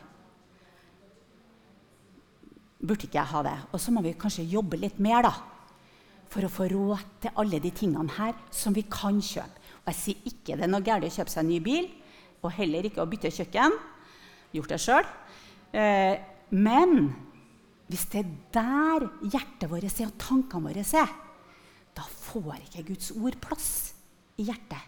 Burde 2.82 3.06
ikke 3.06 3.20
jeg 3.20 3.32
ha 3.36 3.44
det? 3.46 3.58
Og 3.72 3.80
så 3.84 3.94
må 3.94 4.04
vi 4.04 4.16
kanskje 4.20 4.48
jobbe 4.50 4.80
litt 4.80 5.00
mer, 5.04 5.28
da 5.28 5.36
for 6.32 6.48
å 6.48 6.52
få 6.52 6.68
råd 6.72 7.08
til 7.26 7.40
alle 7.42 7.60
de 7.64 7.72
tingene 7.76 8.16
her 8.16 8.38
som 8.56 8.76
vi 8.76 8.86
kan 8.88 9.20
kjøpe. 9.20 9.60
Og 9.82 9.92
jeg 9.92 9.98
sier 10.00 10.30
ikke 10.30 10.56
det 10.56 10.68
er 10.68 10.72
noe 10.72 10.86
galt 10.86 11.08
å 11.08 11.12
kjøpe 11.12 11.34
seg 11.34 11.44
en 11.44 11.52
ny 11.52 11.60
bil, 11.64 11.90
og 12.42 12.54
heller 12.56 12.88
ikke 12.88 13.04
å 13.04 13.10
bytte 13.10 13.34
kjøkken. 13.34 13.76
Gjort 14.56 14.72
det 14.72 14.80
sjøl. 14.82 15.10
Eh, 15.76 16.16
men 16.52 17.12
hvis 17.92 18.08
det 18.14 18.22
er 18.24 18.32
der 18.56 19.08
hjertet 19.34 19.68
vårt 19.70 19.84
er, 19.84 20.08
og 20.08 20.20
tankene 20.22 20.70
våre 20.70 20.86
er, 20.86 21.12
da 21.92 22.06
får 22.08 22.62
ikke 22.70 22.86
Guds 22.88 23.12
ord 23.12 23.36
plass 23.44 23.72
i 24.40 24.48
hjertet. 24.48 24.80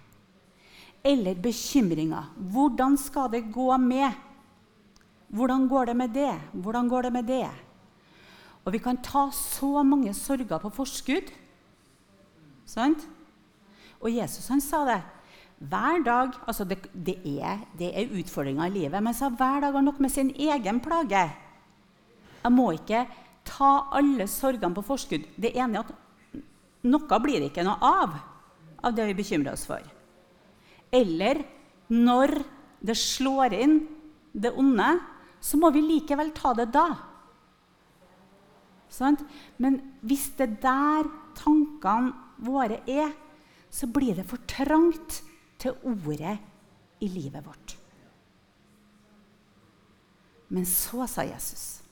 Eller 1.03 1.35
bekymringer. 1.35 2.31
Hvordan 2.53 2.95
skal 2.97 3.27
det 3.33 3.49
gå 3.51 3.67
med? 3.77 4.15
Hvordan 5.33 5.67
går 5.67 5.91
det 5.91 5.95
med 5.99 6.13
det? 6.15 6.31
Hvordan 6.53 6.87
går 6.87 7.09
det 7.09 7.13
med 7.13 7.27
det? 7.27 7.49
Og 8.63 8.71
vi 8.71 8.79
kan 8.79 9.01
ta 9.03 9.27
så 9.35 9.83
mange 9.83 10.13
sorger 10.15 10.61
på 10.63 10.71
forskudd. 10.71 11.33
Sant? 12.65 13.03
Og 13.99 14.13
Jesus 14.15 14.47
han 14.47 14.63
sa 14.63 14.85
det. 14.87 15.01
Hver 15.63 16.03
dag, 16.03 16.31
altså 16.47 16.63
det, 16.67 16.79
det, 16.91 17.17
er, 17.39 17.59
det 17.79 17.91
er 17.91 18.15
utfordringer 18.19 18.67
i 18.67 18.77
livet, 18.79 19.03
men 19.03 19.15
sa 19.15 19.29
hver 19.29 19.63
dag 19.63 19.75
har 19.75 19.83
nok 19.83 19.99
med 19.99 20.11
sin 20.11 20.31
egen 20.35 20.79
plage. 20.83 21.27
Jeg 22.43 22.51
må 22.53 22.69
ikke 22.75 23.05
ta 23.47 23.71
alle 23.95 24.27
sorgene 24.31 24.75
på 24.75 24.85
forskudd. 24.85 25.25
Det 25.39 25.53
ene 25.55 25.79
er 25.79 25.87
at 25.87 26.43
noe 26.83 27.19
blir 27.23 27.39
det 27.39 27.51
ikke 27.51 27.65
noe 27.67 27.79
av 27.79 28.15
av 28.83 28.95
det 28.95 29.07
vi 29.09 29.17
bekymrer 29.17 29.55
oss 29.55 29.65
for. 29.67 29.83
Eller 30.93 31.41
når 31.93 32.35
det 32.83 32.95
slår 32.99 33.55
inn, 33.55 33.77
det 34.33 34.51
onde, 34.59 34.87
så 35.43 35.59
må 35.61 35.69
vi 35.75 35.83
likevel 35.85 36.33
ta 36.35 36.53
det 36.57 36.67
da. 36.73 36.87
Sånn? 38.91 39.17
Men 39.61 39.79
hvis 40.05 40.31
det 40.37 40.47
er 40.47 40.57
der 40.63 41.11
tankene 41.37 42.13
våre 42.43 42.81
er, 42.89 43.13
så 43.73 43.87
blir 43.89 44.17
det 44.17 44.25
for 44.29 44.43
trangt 44.49 45.21
til 45.61 45.77
ordet 45.87 46.35
i 47.01 47.09
livet 47.09 47.45
vårt. 47.45 47.77
Men 50.53 50.67
så 50.69 51.07
sa 51.09 51.25
Jesus 51.25 51.82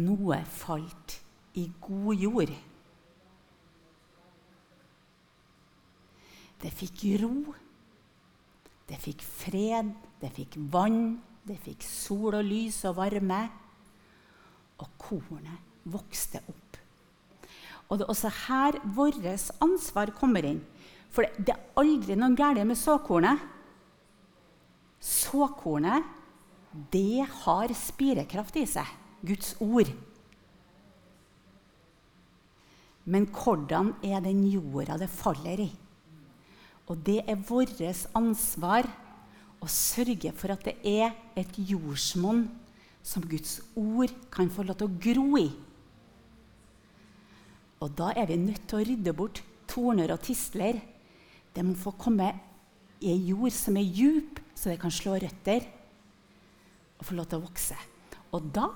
Noe 0.00 0.38
falt 0.48 1.18
i 1.60 1.66
god 1.84 2.16
jord. 2.16 2.52
Det 6.62 6.70
fikk 6.72 7.02
ro, 7.20 7.52
det 8.88 9.00
fikk 9.02 9.24
fred, 9.26 9.90
det 10.22 10.30
fikk 10.32 10.56
vann, 10.72 11.18
det 11.44 11.58
fikk 11.60 11.82
sol 11.84 12.38
og 12.38 12.46
lys 12.46 12.78
og 12.88 12.96
varme. 13.00 13.42
Og 14.80 14.88
kornet 14.98 15.90
vokste 15.92 16.40
opp. 16.46 16.78
Og 17.90 17.98
det 17.98 18.06
er 18.06 18.14
også 18.14 18.30
her 18.46 18.78
vårt 18.96 19.26
ansvar 19.60 20.14
kommer 20.16 20.46
inn. 20.48 20.62
For 21.12 21.28
det 21.36 21.52
er 21.52 21.66
aldri 21.76 22.16
noe 22.16 22.32
galt 22.38 22.62
med 22.64 22.78
såkornet. 22.80 23.42
Såkornet, 25.02 26.06
det 26.94 27.26
har 27.42 27.74
spirekraft 27.76 28.56
i 28.56 28.64
seg. 28.70 28.88
Guds 29.22 29.54
ord. 29.60 29.90
Men 33.04 33.26
hvordan 33.26 33.94
er 34.06 34.22
den 34.22 34.44
jorda 34.46 34.98
det 35.00 35.10
faller 35.10 35.64
i? 35.66 35.70
Og 36.90 36.98
det 37.06 37.22
er 37.30 37.40
vårt 37.48 37.80
ansvar 38.14 38.86
å 39.62 39.68
sørge 39.70 40.32
for 40.34 40.54
at 40.54 40.64
det 40.66 40.76
er 40.86 41.14
et 41.38 41.58
jordsmonn 41.58 42.48
som 43.02 43.24
Guds 43.26 43.60
ord 43.78 44.10
kan 44.30 44.50
få 44.50 44.66
lov 44.66 44.78
til 44.78 44.90
å 44.90 45.02
gro 45.02 45.38
i. 45.40 45.48
Og 47.82 47.90
da 47.98 48.12
er 48.14 48.28
vi 48.30 48.38
nødt 48.38 48.66
til 48.70 48.78
å 48.78 48.86
rydde 48.86 49.14
bort 49.18 49.42
torner 49.70 50.12
og 50.14 50.22
tistler. 50.22 50.78
Det 51.54 51.64
må 51.66 51.74
få 51.78 51.94
komme 51.98 52.30
i 53.02 53.10
ei 53.10 53.30
jord 53.32 53.54
som 53.54 53.78
er 53.78 53.88
djup, 53.88 54.38
så 54.54 54.70
det 54.70 54.78
kan 54.82 54.94
slå 54.94 55.16
røtter 55.18 55.66
og 56.98 57.06
få 57.08 57.16
lov 57.18 57.26
til 57.30 57.40
å 57.40 57.46
vokse. 57.48 57.78
Og 58.32 58.46
da 58.54 58.68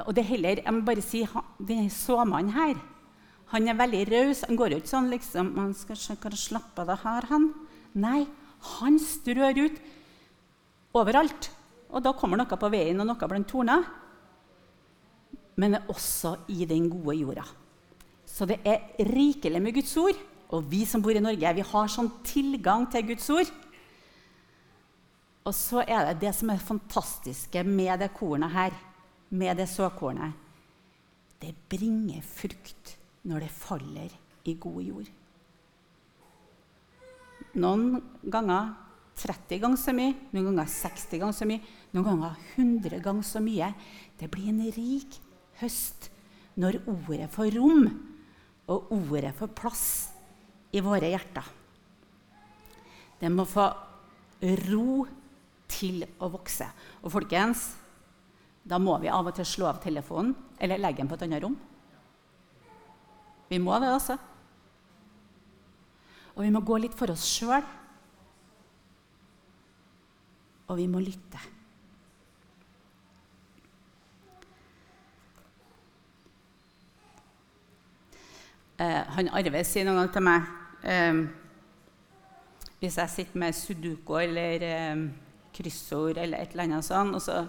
og 0.00 0.14
det 0.16 0.24
heller, 0.24 0.62
jeg 0.64 0.72
må 0.74 0.84
bare 0.86 1.02
si, 1.04 1.26
Denne 1.58 1.90
såmannen 1.92 2.54
her 2.54 2.78
han 3.50 3.66
er 3.66 3.78
veldig 3.78 4.02
raus. 4.10 4.44
Han 4.46 4.58
går 4.58 4.74
jo 4.74 4.80
ikke 4.80 4.92
sånn 4.92 5.10
liksom 5.10 5.54
man 5.56 5.72
skal 5.74 5.98
slappe 5.98 6.84
av 6.84 6.92
det 6.92 7.00
her, 7.02 7.26
han. 7.32 7.48
Nei, 7.98 8.20
han 8.76 8.98
strør 9.02 9.64
ut 9.64 9.80
overalt. 10.94 11.50
Og 11.90 12.04
da 12.04 12.14
kommer 12.14 12.38
noe 12.38 12.60
på 12.60 12.70
veien 12.70 13.02
og 13.02 13.08
noe 13.08 13.30
blant 13.30 13.48
torner. 13.50 13.88
Men 15.58 15.80
også 15.90 16.36
i 16.54 16.62
den 16.70 16.86
gode 16.92 17.16
jorda. 17.18 17.46
Så 18.22 18.46
det 18.46 18.60
er 18.62 18.86
rikelig 19.10 19.62
med 19.62 19.74
Guds 19.74 19.96
ord. 19.98 20.20
Og 20.54 20.62
vi 20.70 20.84
som 20.86 21.02
bor 21.02 21.14
i 21.14 21.22
Norge, 21.22 21.54
vi 21.58 21.66
har 21.66 21.90
sånn 21.90 22.12
tilgang 22.26 22.86
til 22.90 23.08
Guds 23.10 23.26
ord. 23.34 23.50
Og 25.42 25.56
så 25.56 25.82
er 25.82 26.12
det 26.12 26.20
det 26.22 26.32
som 26.38 26.52
er 26.52 26.62
fantastiske 26.62 27.64
med 27.66 27.98
det 28.02 28.12
kornet 28.14 28.54
her, 28.54 28.78
med 29.30 29.56
det 29.60 29.68
såkornet. 29.70 30.34
Det 31.40 31.54
bringer 31.70 32.22
frukt 32.26 32.96
når 33.28 33.46
det 33.46 33.54
faller 33.54 34.14
i 34.48 34.54
god 34.60 34.82
jord. 34.84 35.10
Noen 37.60 37.98
ganger 38.30 38.74
30 39.20 39.60
ganger 39.60 39.80
så 39.80 39.94
mye, 39.96 40.14
noen 40.32 40.50
ganger 40.52 40.70
60 40.70 41.20
ganger 41.20 41.36
så 41.36 41.48
mye, 41.48 41.62
noen 41.92 42.06
ganger 42.06 42.36
100 42.56 43.00
ganger 43.04 43.26
så 43.26 43.42
mye. 43.44 43.72
Det 44.20 44.30
blir 44.32 44.52
en 44.52 44.62
rik 44.76 45.18
høst 45.60 46.10
når 46.60 46.80
ordet 46.90 47.28
får 47.32 47.54
rom, 47.56 47.88
og 48.70 48.92
ordet 48.94 49.32
får 49.36 49.54
plass 49.56 49.86
i 50.76 50.82
våre 50.84 51.10
hjerter. 51.10 51.46
Det 53.20 53.28
må 53.32 53.44
få 53.48 53.66
ro 54.70 55.04
til 55.70 56.04
å 56.22 56.30
vokse. 56.32 56.66
Og 57.04 57.12
folkens, 57.12 57.66
da 58.62 58.78
må 58.78 58.96
vi 59.00 59.08
av 59.08 59.26
og 59.26 59.36
til 59.36 59.46
slå 59.48 59.70
av 59.70 59.80
telefonen 59.82 60.34
eller 60.60 60.80
legge 60.80 61.00
den 61.00 61.08
på 61.08 61.16
et 61.16 61.24
annet 61.26 61.42
rom. 61.44 61.56
Vi 63.50 63.58
må 63.58 63.78
det, 63.82 63.88
altså. 63.90 64.16
Og 66.36 66.44
vi 66.44 66.50
må 66.54 66.60
gå 66.62 66.76
litt 66.78 66.94
for 66.96 67.10
oss 67.10 67.24
sjøl. 67.26 67.64
Og 70.70 70.78
vi 70.78 70.86
må 70.86 71.00
lytte. 71.02 71.40
Eh, 78.80 79.00
han 79.16 79.32
Arve 79.36 79.64
sier 79.66 79.84
noen 79.84 79.98
ganger 79.98 80.12
til 80.14 80.24
meg 80.24 80.46
eh, 80.88 81.18
Hvis 82.80 82.96
jeg 82.96 83.12
sitter 83.12 83.42
med 83.42 83.56
sudoku 83.58 84.14
eller 84.22 84.64
eh, 84.64 85.02
kryssord 85.52 86.16
eller 86.22 86.40
et 86.40 86.54
eller 86.54 86.64
annet 86.64 86.86
sånt, 86.86 87.18
og 87.18 87.20
så, 87.20 87.42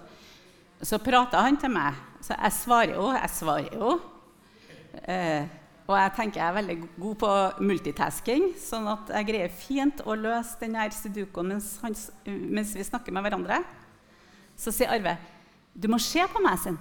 så 0.81 0.99
prater 1.01 1.43
han 1.43 1.57
til 1.61 1.73
meg. 1.73 1.97
Så 2.21 2.35
jeg 2.35 2.57
svarer 2.57 2.95
jo. 2.95 3.09
Jeg 3.15 3.33
svarer 3.33 3.75
jo. 3.75 3.97
Eh, 5.05 5.49
og 5.91 5.97
jeg 5.97 6.13
tenker 6.15 6.39
jeg 6.39 6.47
er 6.47 6.55
veldig 6.55 6.77
god 7.01 7.15
på 7.19 7.31
multitasking, 7.67 8.51
sånn 8.59 8.87
at 8.91 9.11
jeg 9.11 9.27
greier 9.27 9.53
fint 9.53 10.03
å 10.07 10.15
løse 10.15 10.59
denne 10.61 10.85
sudokoen 10.95 11.51
mens, 11.55 11.73
mens, 12.25 12.75
vi 12.77 12.85
snakker 12.87 13.15
med 13.15 13.25
hverandre. 13.25 13.59
Så 14.55 14.73
sier 14.75 14.93
Arve 14.93 15.17
du 15.71 15.87
må 15.87 15.95
se 16.03 16.19
på 16.27 16.39
meg, 16.43 16.57
sin. 16.59 16.75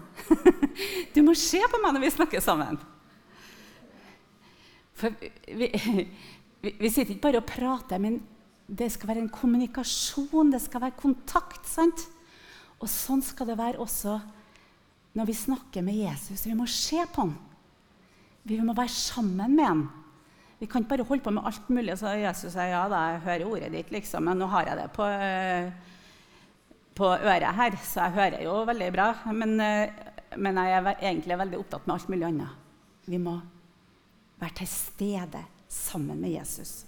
du 1.14 1.20
må 1.22 1.36
se 1.38 1.60
på 1.70 1.78
meg 1.78 1.94
når 1.94 2.02
vi 2.02 2.10
snakker 2.10 2.42
sammen. 2.42 2.78
For 4.98 5.14
vi, 5.14 5.68
vi, 6.64 6.72
vi 6.74 6.90
sitter 6.90 7.14
ikke 7.14 7.28
bare 7.28 7.42
og 7.42 7.46
prater, 7.46 8.02
men 8.02 8.18
det 8.66 8.90
skal 8.94 9.12
være 9.12 9.24
en 9.24 9.30
kommunikasjon, 9.32 10.50
det 10.50 10.62
skal 10.64 10.84
være 10.86 10.98
kontakt. 10.98 11.62
sant? 11.70 12.02
Og 12.80 12.88
sånn 12.88 13.22
skal 13.24 13.50
det 13.50 13.58
være 13.60 13.80
også 13.82 14.16
når 15.18 15.26
vi 15.28 15.36
snakker 15.36 15.84
med 15.84 15.98
Jesus. 15.98 16.46
Vi 16.46 16.56
må 16.56 16.66
se 16.70 17.02
på 17.12 17.24
ham. 17.26 17.34
Vi 18.46 18.60
må 18.64 18.74
være 18.76 18.92
sammen 18.94 19.56
med 19.56 19.66
ham. 19.66 19.82
Vi 20.60 20.68
kan 20.68 20.84
ikke 20.84 20.94
bare 20.94 21.06
holde 21.08 21.24
på 21.24 21.32
med 21.34 21.46
alt 21.48 21.70
mulig. 21.72 21.96
Så 21.98 22.12
Jesus 22.20 22.52
sier 22.54 22.72
ja, 22.72 22.82
da, 22.90 23.04
jeg 23.14 23.22
hører 23.26 23.46
ordet 23.48 23.70
ditt, 23.74 23.92
liksom, 23.94 24.26
men 24.28 24.40
nå 24.40 24.48
har 24.52 24.68
jeg 24.68 24.80
det 24.80 24.88
på, 24.96 25.06
på 27.00 27.12
øret 27.16 27.56
her, 27.60 27.78
så 27.84 28.06
jeg 28.06 28.16
hører 28.18 28.44
jo 28.44 28.58
veldig 28.68 28.90
bra. 28.96 29.08
Men, 29.32 29.56
men 30.36 30.60
jeg 30.60 30.76
er 30.76 30.92
egentlig 30.98 31.40
veldig 31.44 31.62
opptatt 31.62 31.88
med 31.88 31.96
alt 31.96 32.12
mulig 32.12 32.28
annet. 32.28 32.68
Vi 33.10 33.20
må 33.20 33.38
være 34.40 34.60
til 34.60 34.70
stede 34.72 35.42
sammen 35.70 36.20
med 36.20 36.36
Jesus. 36.38 36.84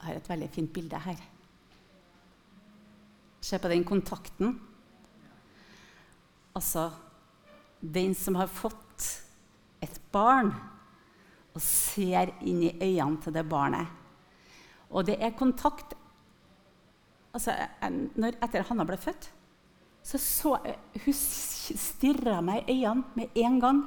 Jeg 0.00 0.08
har 0.08 0.16
et 0.16 0.28
veldig 0.30 0.48
fint 0.48 0.72
bilde 0.72 0.98
her. 1.04 1.18
Se 3.44 3.58
på 3.60 3.68
den 3.68 3.84
kontakten. 3.84 4.54
Altså 6.56 6.88
den 7.80 8.14
som 8.16 8.36
har 8.40 8.48
fått 8.48 9.06
et 9.84 10.00
barn 10.12 10.52
og 11.54 11.60
ser 11.64 12.32
inn 12.40 12.62
i 12.64 12.72
øynene 12.76 13.20
til 13.20 13.34
det 13.34 13.44
barnet. 13.48 13.88
Og 14.90 15.04
det 15.06 15.18
er 15.20 15.36
kontakt 15.36 15.94
altså, 17.32 17.54
når, 18.16 18.40
Etter 18.42 18.66
Hanna 18.68 18.86
ble 18.88 18.98
født, 19.00 19.30
så 20.02 20.18
så 20.18 20.56
hun 21.04 21.14
stirra 21.14 22.40
meg 22.44 22.68
i 22.68 22.80
øynene 22.80 23.04
med 23.18 23.40
en 23.44 23.60
gang. 23.60 23.82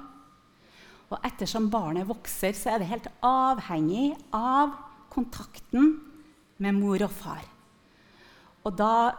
Og 1.10 1.20
ettersom 1.26 1.70
barnet 1.74 2.08
vokser, 2.10 2.54
så 2.58 2.74
er 2.74 2.82
det 2.82 2.90
helt 2.90 3.10
avhengig 3.26 4.14
av 4.34 4.78
kontakten 5.14 5.94
med 6.64 6.78
mor 6.78 7.06
og 7.06 7.14
far. 7.14 7.46
Og 8.64 8.76
da, 8.80 9.12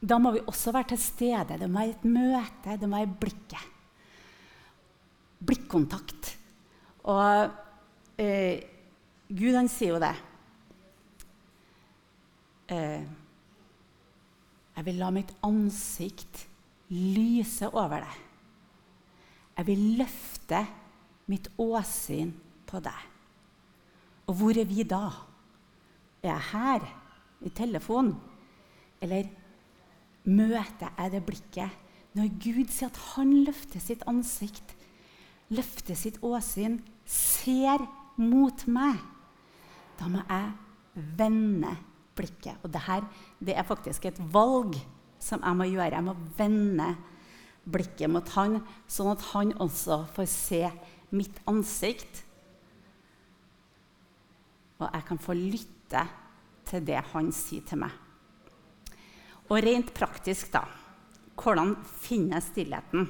da 0.00 0.18
må 0.20 0.34
vi 0.34 0.44
også 0.48 0.72
være 0.74 0.94
til 0.94 1.02
stede. 1.02 1.58
Det 1.60 1.68
må 1.68 1.80
være 1.80 1.96
et 1.96 2.06
møte, 2.08 2.78
det 2.80 2.88
må 2.88 3.00
være 3.00 3.18
blikket. 3.20 3.70
Blikkontakt. 5.44 6.30
Og 7.12 7.50
eh, 8.20 8.64
Gud 9.28 9.58
han 9.58 9.68
sier 9.68 9.94
jo 9.96 10.00
det. 10.02 10.14
Eh, 12.72 13.04
jeg 14.74 14.86
vil 14.88 14.98
la 14.98 15.10
mitt 15.14 15.30
ansikt 15.46 16.46
lyse 16.90 17.68
over 17.70 18.00
deg. 18.04 18.20
Jeg 19.54 19.68
vil 19.68 19.82
løfte 20.00 20.64
mitt 21.30 21.50
åsyn 21.60 22.32
på 22.66 22.80
deg. 22.82 23.13
Og 24.26 24.38
hvor 24.38 24.56
er 24.56 24.68
vi 24.68 24.84
da? 24.88 25.08
Er 26.24 26.32
jeg 26.32 26.46
her, 26.52 26.86
i 27.44 27.50
telefonen? 27.52 28.14
Eller 29.04 29.28
møter 30.24 30.88
jeg 30.96 31.12
det 31.12 31.24
blikket 31.26 31.80
når 32.14 32.30
Gud 32.38 32.70
sier 32.70 32.92
at 32.92 32.98
han 33.16 33.32
løfter 33.42 33.82
sitt 33.82 34.04
ansikt, 34.06 34.76
løfter 35.50 35.98
sitt 35.98 36.20
åsyn, 36.22 36.78
ser 37.04 37.82
mot 38.16 38.62
meg? 38.70 39.00
Da 39.98 40.06
må 40.10 40.22
jeg 40.22 40.52
vende 41.18 41.74
blikket. 42.14 42.54
Og 42.62 42.70
dette 42.72 43.02
det 43.42 43.56
er 43.58 43.66
faktisk 43.66 44.06
et 44.06 44.20
valg 44.32 44.78
som 45.18 45.42
jeg 45.42 45.58
må 45.58 45.66
gjøre. 45.68 45.90
Jeg 45.96 46.06
må 46.06 46.14
vende 46.38 46.94
blikket 47.64 48.12
mot 48.12 48.28
han, 48.36 48.60
sånn 48.86 49.14
at 49.14 49.26
han 49.32 49.54
også 49.62 50.04
får 50.14 50.30
se 50.30 50.62
mitt 51.14 51.40
ansikt. 51.50 52.23
Og 54.80 54.88
jeg 54.88 55.06
kan 55.08 55.20
få 55.22 55.36
lytte 55.38 56.02
til 56.68 56.86
det 56.86 57.00
han 57.12 57.30
sier 57.34 57.64
til 57.66 57.82
meg. 57.84 57.92
Og 59.50 59.60
rent 59.62 59.92
praktisk, 59.96 60.52
da 60.54 60.64
Hvordan 61.34 61.72
finner 61.82 62.38
jeg 62.38 62.44
stillheten? 62.46 63.08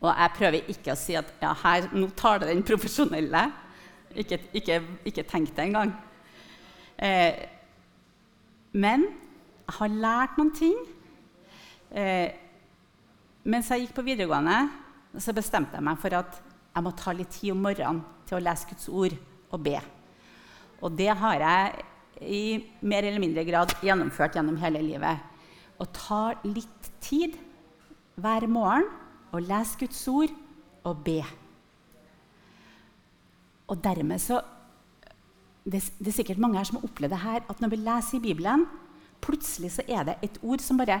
Og 0.00 0.08
jeg 0.08 0.32
prøver 0.38 0.70
ikke 0.72 0.94
å 0.94 0.96
si 0.96 1.12
at 1.20 1.28
ja, 1.42 1.50
her, 1.60 1.90
nå 1.92 2.08
tar 2.16 2.40
det 2.40 2.48
den 2.48 2.62
profesjonelle. 2.64 3.42
Ikke, 4.16 4.38
ikke, 4.56 4.78
ikke 5.04 5.26
tenk 5.28 5.52
det 5.52 5.66
engang. 5.66 5.92
Eh, 6.96 7.44
men 8.72 9.04
jeg 9.04 9.76
har 9.78 9.92
lært 10.06 10.40
noen 10.40 10.54
ting. 10.56 10.80
Eh, 11.92 12.32
mens 13.44 13.68
jeg 13.68 13.84
gikk 13.84 13.94
på 14.00 14.06
videregående, 14.08 14.58
så 15.20 15.36
bestemte 15.36 15.76
jeg 15.76 15.84
meg 15.84 16.00
for 16.00 16.16
at 16.16 16.40
jeg 16.40 16.88
må 16.88 16.96
ta 16.96 17.12
litt 17.12 17.36
tid 17.36 17.52
om 17.52 17.62
morgenen 17.68 18.00
til 18.24 18.40
å 18.40 18.44
lese 18.48 18.72
Guds 18.72 18.88
ord 18.88 19.20
og 19.54 19.62
be. 19.64 19.78
Og 20.84 20.92
det 20.98 21.12
har 21.16 21.40
jeg 21.40 21.84
i 22.24 22.44
mer 22.84 23.06
eller 23.06 23.22
mindre 23.22 23.44
grad 23.46 23.72
gjennomført 23.84 24.36
gjennom 24.36 24.58
hele 24.60 24.82
livet. 24.84 25.22
Å 25.80 25.84
ta 25.90 26.22
litt 26.46 26.90
tid 27.02 27.38
hver 28.20 28.46
morgen 28.50 28.86
og 29.34 29.46
lese 29.48 29.80
Guds 29.80 30.02
ord 30.10 30.34
og 30.86 31.00
be. 31.06 31.20
Og 33.72 33.80
dermed 33.82 34.20
så 34.22 34.40
det, 35.64 35.80
det, 35.96 36.10
er 36.10 36.16
sikkert 36.18 36.40
mange 36.42 36.58
her 36.60 36.68
som 36.68 36.76
har 36.76 36.84
opplevd 36.86 37.14
det 37.14 37.22
her, 37.22 37.44
at 37.48 37.60
når 37.62 37.70
vi 37.72 37.80
leser 37.80 38.18
i 38.18 38.24
Bibelen, 38.26 38.66
plutselig 39.24 39.70
så 39.78 39.84
er 39.88 40.04
det 40.04 40.18
et 40.26 40.36
ord 40.44 40.60
som 40.60 40.76
bare 40.76 41.00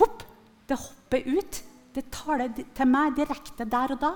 hopp, 0.00 0.24
det 0.68 0.78
hopper 0.80 1.26
ut. 1.28 1.60
Det 1.92 2.06
tar 2.14 2.40
det 2.40 2.64
til 2.78 2.88
meg 2.88 3.18
direkte 3.18 3.66
der 3.68 3.92
og 3.92 4.00
da. 4.00 4.12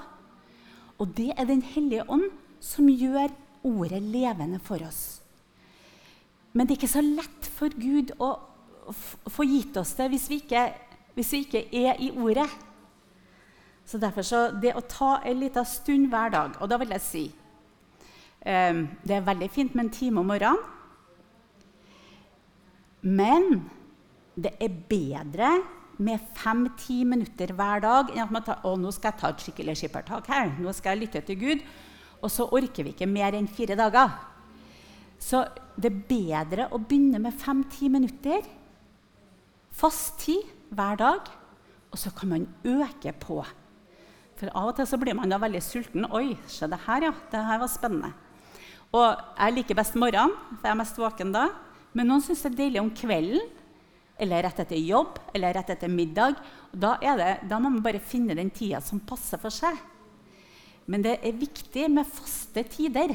Og 1.02 1.10
det 1.16 1.32
er 1.36 1.44
Den 1.44 1.60
hellige 1.60 2.06
ånd 2.08 2.30
som 2.62 2.88
gjør 2.88 3.28
ordet 3.64 4.02
levende 4.02 4.60
for 4.62 4.82
oss. 4.86 5.20
Men 6.54 6.66
det 6.66 6.74
er 6.74 6.82
ikke 6.82 6.94
så 6.94 7.02
lett 7.04 7.48
for 7.56 7.74
Gud 7.80 8.12
å 8.22 8.34
få 9.32 9.46
gitt 9.48 9.76
oss 9.80 9.94
det 9.98 10.10
hvis 10.12 10.28
vi 10.30 10.38
ikke, 10.42 10.66
hvis 11.16 11.32
vi 11.34 11.42
ikke 11.46 11.64
er 11.80 12.00
i 12.04 12.10
ordet. 12.12 12.48
Så 13.84 13.98
derfor 14.00 14.26
så 14.26 14.44
det 14.62 14.74
å 14.76 14.84
ta 14.88 15.16
en 15.24 15.40
liten 15.42 15.66
stund 15.68 16.08
hver 16.08 16.30
dag 16.32 16.54
Og 16.56 16.70
da 16.72 16.78
vil 16.80 16.94
jeg 16.94 17.02
si 17.04 17.24
um, 17.28 18.78
Det 19.04 19.12
er 19.12 19.26
veldig 19.26 19.48
fint 19.52 19.74
med 19.76 19.84
en 19.84 19.90
time 19.92 20.22
om 20.22 20.30
morgenen. 20.32 20.62
Men 23.04 23.66
det 24.40 24.54
er 24.56 24.78
bedre 24.88 25.50
med 26.00 26.22
fem-ti 26.34 27.02
minutter 27.06 27.52
hver 27.54 27.82
dag 27.84 28.14
enn 28.14 28.22
at 28.24 28.32
man 28.32 28.46
tar, 28.46 28.62
å, 28.64 28.72
nå 28.80 28.90
skal 28.94 29.12
jeg 29.12 29.20
ta 29.20 29.30
et 29.30 29.44
skikkelig 29.44 29.76
skippertak 29.78 30.30
her. 30.32 30.54
Nå 30.58 30.72
skal 30.72 30.94
jeg 30.94 31.04
lytte 31.04 31.22
til 31.28 31.38
Gud. 31.38 31.66
Og 32.24 32.32
så 32.32 32.46
orker 32.48 32.86
vi 32.86 32.94
ikke 32.94 33.10
mer 33.10 33.36
enn 33.36 33.50
fire 33.50 33.76
dager. 33.76 34.14
Så 35.20 35.44
det 35.76 35.90
er 35.90 36.04
bedre 36.08 36.68
å 36.72 36.80
begynne 36.80 37.20
med 37.22 37.36
fem-ti 37.36 37.90
minutter. 37.92 38.44
Fast 39.74 40.22
tid 40.24 40.44
hver 40.74 40.98
dag. 41.00 41.28
Og 41.92 42.00
så 42.00 42.10
kan 42.16 42.32
man 42.32 42.48
øke 42.64 43.12
på. 43.20 43.42
For 44.34 44.50
av 44.50 44.72
og 44.72 44.78
til 44.78 44.88
så 44.88 44.98
blir 44.98 45.14
man 45.14 45.30
da 45.30 45.38
veldig 45.38 45.62
sulten. 45.62 46.06
'Oi, 46.10 46.34
se 46.50 46.66
det 46.66 46.80
her, 46.86 47.10
ja. 47.10 47.12
Det 47.30 47.44
her 47.48 47.60
var 47.60 47.70
spennende.' 47.70 48.14
Og 48.94 49.10
jeg 49.38 49.54
liker 49.54 49.74
best 49.74 49.94
morgenen, 49.98 50.34
for 50.58 50.68
jeg 50.68 50.70
er 50.70 50.78
mest 50.78 50.98
våken 50.98 51.32
da. 51.34 51.48
Men 51.94 52.06
noen 52.06 52.22
syns 52.22 52.42
det 52.42 52.52
er 52.52 52.58
deilig 52.58 52.80
om 52.80 52.90
kvelden, 52.94 53.42
eller 54.18 54.44
rett 54.46 54.60
etter 54.62 54.78
jobb, 54.78 55.18
eller 55.34 55.54
rett 55.54 55.70
etter 55.74 55.90
middag. 55.90 56.38
Da, 56.70 56.94
det, 57.02 57.48
da 57.50 57.58
må 57.58 57.72
man 57.74 57.82
bare 57.82 58.02
finne 58.02 58.36
den 58.38 58.52
tida 58.54 58.80
som 58.82 59.02
passer 59.02 59.40
for 59.42 59.50
seg. 59.54 59.74
Men 60.86 61.04
det 61.04 61.18
er 61.24 61.36
viktig 61.38 61.86
med 61.92 62.08
faste 62.08 62.64
tider, 62.68 63.14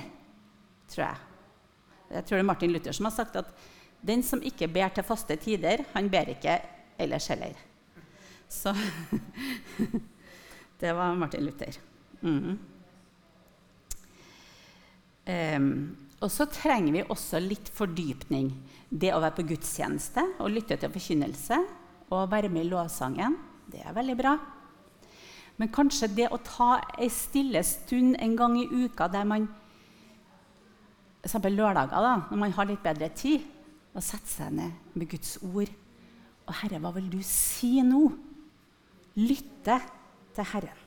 tror 0.89 1.05
jeg. 1.05 1.25
Jeg 2.09 2.25
tror 2.25 2.39
det 2.39 2.41
er 2.41 2.49
Martin 2.49 2.73
Luther 2.73 2.95
som 2.95 3.05
har 3.05 3.13
sagt 3.13 3.37
at 3.37 3.51
den 4.01 4.23
som 4.25 4.41
ikke 4.45 4.69
ber 4.71 4.89
til 4.95 5.05
faste 5.05 5.35
tider, 5.41 5.83
han 5.93 6.09
ber 6.09 6.31
ikke 6.33 6.55
ellers 6.99 7.27
heller. 7.29 7.53
Så 8.49 8.73
Det 10.79 10.93
var 10.95 11.15
Martin 11.15 11.43
Luther. 11.43 11.75
Mm. 12.21 12.59
Um, 15.29 15.97
og 16.23 16.31
så 16.31 16.47
trenger 16.51 16.93
vi 16.95 17.03
også 17.03 17.39
litt 17.43 17.67
fordypning. 17.75 18.53
Det 18.89 19.11
å 19.13 19.19
være 19.19 19.35
på 19.37 19.45
gudstjeneste 19.51 20.23
og 20.39 20.53
lytte 20.55 20.79
til 20.79 20.91
forkynnelse 20.93 21.59
og 22.15 22.31
være 22.31 22.49
med 22.51 22.65
i 22.65 22.71
lovsangen, 22.71 23.35
det 23.69 23.83
er 23.85 23.93
veldig 23.95 24.15
bra. 24.17 24.33
Men 25.59 25.71
kanskje 25.75 26.07
det 26.15 26.29
å 26.31 26.39
ta 26.39 26.77
ei 26.97 27.09
stille 27.11 27.61
stund 27.67 28.15
en 28.23 28.35
gang 28.39 28.55
i 28.57 28.67
uka 28.85 29.09
der 29.11 29.27
man 29.27 29.49
F.eks. 31.19 31.35
lørdager, 31.51 31.99
da, 31.99 32.13
når 32.29 32.39
man 32.39 32.53
har 32.55 32.67
litt 32.69 32.83
bedre 32.83 33.09
tid, 33.11 33.43
og 33.91 34.05
sette 34.05 34.31
seg 34.31 34.53
ned 34.55 34.95
med 34.95 35.09
Guds 35.11 35.35
ord. 35.43 35.71
Og 36.47 36.53
Herre, 36.61 36.79
hva 36.79 36.93
vil 36.95 37.09
du 37.11 37.19
si 37.25 37.73
nå? 37.83 38.05
Lytte 39.19 39.81
til 40.37 40.47
Herren. 40.53 40.85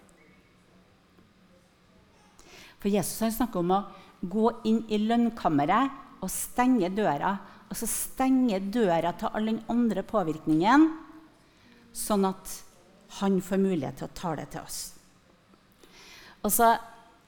For 2.80 2.88
Jesus 2.90 3.20
har 3.22 3.35
snakket 3.37 3.61
om 3.61 3.74
å 3.76 3.82
gå 4.32 4.48
inn 4.70 4.80
i 4.90 4.98
lønnkammeret 5.02 6.22
og 6.22 6.32
stenge 6.32 6.88
døra. 6.96 7.37
Og 7.68 7.76
så 7.78 7.87
stenge 7.90 8.58
døra 8.72 9.12
til 9.18 9.30
all 9.37 9.52
den 9.52 9.61
andre 9.72 10.02
påvirkningen, 10.06 10.88
sånn 11.92 12.26
at 12.30 12.56
han 13.20 13.40
får 13.44 13.61
mulighet 13.61 14.01
til 14.01 14.09
å 14.09 14.16
tale 14.16 14.46
til 14.51 14.64
oss. 14.64 14.81
Og 16.42 16.51
så 16.53 16.72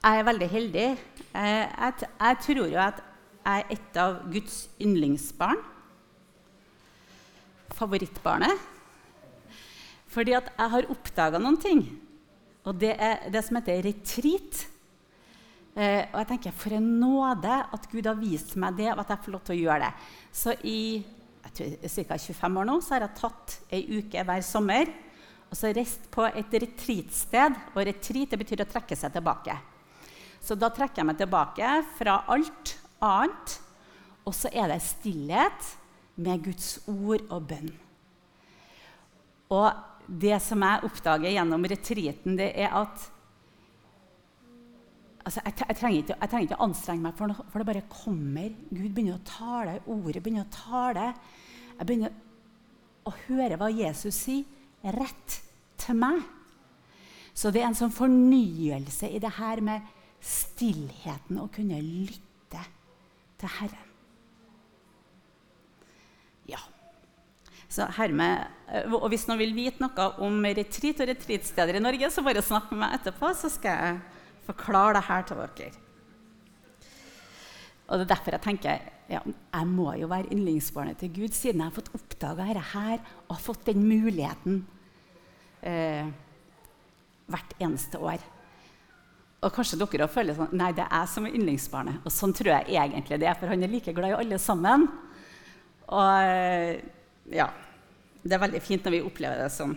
er 0.04 0.18
jeg 0.18 0.28
veldig 0.28 0.48
heldig. 0.52 0.86
Jeg, 1.34 2.36
tror 2.44 2.66
jo 2.66 2.80
at 2.82 3.00
jeg 3.44 3.64
er 3.64 3.72
et 3.76 3.98
av 4.00 4.20
Guds 4.32 4.64
yndlingsbarn. 4.82 5.60
Favorittbarnet. 7.74 8.70
Fordi 10.14 10.36
at 10.36 10.50
jeg 10.54 10.72
har 10.76 10.92
oppdaga 10.94 11.40
noen 11.42 11.58
ting. 11.60 11.82
Og 12.64 12.78
det 12.80 12.94
er 12.96 13.28
det 13.32 13.42
som 13.44 13.58
heter 13.58 13.82
retreat. 13.84 14.64
Eh, 15.74 16.06
og 16.12 16.20
jeg 16.20 16.28
tenker, 16.30 16.54
For 16.54 16.76
en 16.76 16.86
nåde 17.00 17.54
at 17.74 17.88
Gud 17.90 18.06
har 18.06 18.20
vist 18.20 18.54
meg 18.56 18.78
det, 18.78 18.92
og 18.92 19.02
at 19.02 19.10
jeg 19.10 19.24
får 19.24 19.34
lov 19.34 19.42
til 19.44 19.56
å 19.56 19.62
gjøre 19.64 19.88
det. 19.88 19.92
Så 20.32 20.54
i 20.62 20.80
ca. 21.44 22.16
25 22.16 22.60
år 22.60 22.68
nå 22.68 22.78
så 22.80 22.94
har 22.94 23.04
jeg 23.04 23.18
tatt 23.18 23.56
ei 23.74 23.82
uke 23.98 24.22
hver 24.24 24.44
sommer 24.46 24.88
og 25.54 25.58
så 25.60 25.70
reist 25.70 26.08
på 26.10 26.24
et 26.26 26.56
retreatsted. 26.64 27.58
Og 27.76 27.84
retreat 27.86 28.32
betyr 28.40 28.64
å 28.64 28.66
trekke 28.66 28.96
seg 28.98 29.12
tilbake. 29.14 29.54
Så 30.42 30.56
da 30.58 30.66
trekker 30.74 31.00
jeg 31.00 31.08
meg 31.12 31.20
tilbake 31.20 31.68
fra 31.94 32.16
alt 32.34 32.72
annet, 33.04 33.52
og 34.26 34.34
så 34.34 34.50
er 34.50 34.72
det 34.72 34.80
stillhet 34.82 35.68
med 36.26 36.42
Guds 36.42 36.80
ord 36.90 37.22
og 37.28 37.46
bønn. 37.52 37.70
Og 39.54 39.68
det 40.08 40.40
som 40.42 40.66
jeg 40.66 40.88
oppdager 40.88 41.36
gjennom 41.36 41.68
retreaten, 41.70 42.34
det 42.40 42.50
er 42.50 42.74
at 42.74 43.06
altså, 45.22 45.38
jeg, 45.38 45.54
jeg, 45.60 45.78
trenger 45.78 46.00
ikke, 46.00 46.18
jeg, 46.18 46.32
trenger 46.34 46.48
ikke, 46.48 46.58
å 46.58 46.66
anstrenge 46.66 47.06
meg, 47.06 47.16
for, 47.20 47.30
noe, 47.30 47.46
for 47.52 47.62
det 47.62 47.70
bare 47.70 47.86
kommer. 47.94 48.50
Gud 48.72 48.90
begynner 48.90 49.20
å 49.20 49.24
tale, 49.30 49.78
ordet 49.86 50.24
begynner 50.24 50.48
å 50.48 50.54
tale. 50.58 51.08
Jeg 51.78 51.86
begynner 51.86 52.20
å 53.06 53.16
høre 53.28 53.62
hva 53.62 53.70
Jesus 53.70 54.18
sier 54.26 54.94
rett 54.98 55.43
til 55.84 55.98
meg. 55.98 56.22
Så 57.34 57.50
det 57.50 57.62
er 57.62 57.68
en 57.70 57.78
sånn 57.78 57.94
fornyelse 57.94 59.10
i 59.10 59.20
det 59.22 59.34
her 59.38 59.62
med 59.64 59.82
stillheten, 60.24 61.40
å 61.42 61.50
kunne 61.52 61.80
lytte 61.82 62.62
til 63.40 63.52
Herren. 63.58 63.90
Ja. 66.48 66.60
Så 67.68 67.88
hermed, 67.98 68.46
eh, 68.68 68.92
og 68.92 69.08
Hvis 69.10 69.26
noen 69.26 69.40
vil 69.40 69.54
vite 69.56 69.82
noe 69.82 70.10
om 70.22 70.44
retreat 70.44 71.00
og 71.00 71.08
retreatsteder 71.10 71.76
i 71.76 71.82
Norge, 71.82 72.10
så 72.10 72.22
bare 72.22 72.42
snakk 72.42 72.70
med 72.70 72.84
meg 72.84 73.00
etterpå, 73.00 73.34
så 73.34 73.50
skal 73.50 73.80
jeg 73.82 74.00
forklare 74.46 74.94
det 74.94 75.08
her 75.08 75.22
til 75.22 75.36
dere. 75.36 75.72
Og 77.88 77.98
Det 77.98 78.04
er 78.04 78.14
derfor 78.14 78.32
jeg 78.32 78.40
tenker 78.40 78.90
ja, 79.10 79.20
jeg 79.20 79.66
må 79.68 79.92
jo 80.00 80.06
være 80.08 80.32
yndlingsbarnet 80.32 80.96
til 80.96 81.12
Gud, 81.12 81.34
siden 81.36 81.60
jeg 81.60 81.68
har 81.68 81.76
fått 81.76 81.92
oppdaga 81.92 82.46
dette 82.48 82.62
her 82.72 83.02
og 83.28 83.40
fått 83.40 83.66
den 83.66 83.84
muligheten 83.84 84.62
eh, 85.64 86.06
hvert 87.30 87.54
eneste 87.62 88.00
år. 88.00 88.22
Og 89.44 89.52
kanskje 89.52 89.78
dere 89.80 90.08
føler 90.08 90.36
sånn 90.36 90.54
Nei, 90.56 90.70
det 90.76 90.84
er 90.86 91.02
jeg 91.02 91.12
som 91.12 91.26
er 91.28 91.34
yndlingsbarnet. 91.36 92.00
Og 92.04 92.12
sånn 92.12 92.34
tror 92.36 92.54
jeg 92.54 92.76
egentlig 92.80 93.20
det 93.20 93.28
er, 93.28 93.38
for 93.38 93.52
han 93.52 93.64
er 93.64 93.72
like 93.72 93.96
glad 93.96 94.14
i 94.14 94.18
alle 94.20 94.38
sammen. 94.40 94.86
Og 95.84 96.12
eh, 96.24 96.78
ja 97.32 97.50
Det 98.24 98.32
er 98.32 98.40
veldig 98.40 98.62
fint 98.64 98.86
når 98.86 98.96
vi 98.96 99.02
opplever 99.04 99.42
det 99.42 99.50
sånn. 99.52 99.74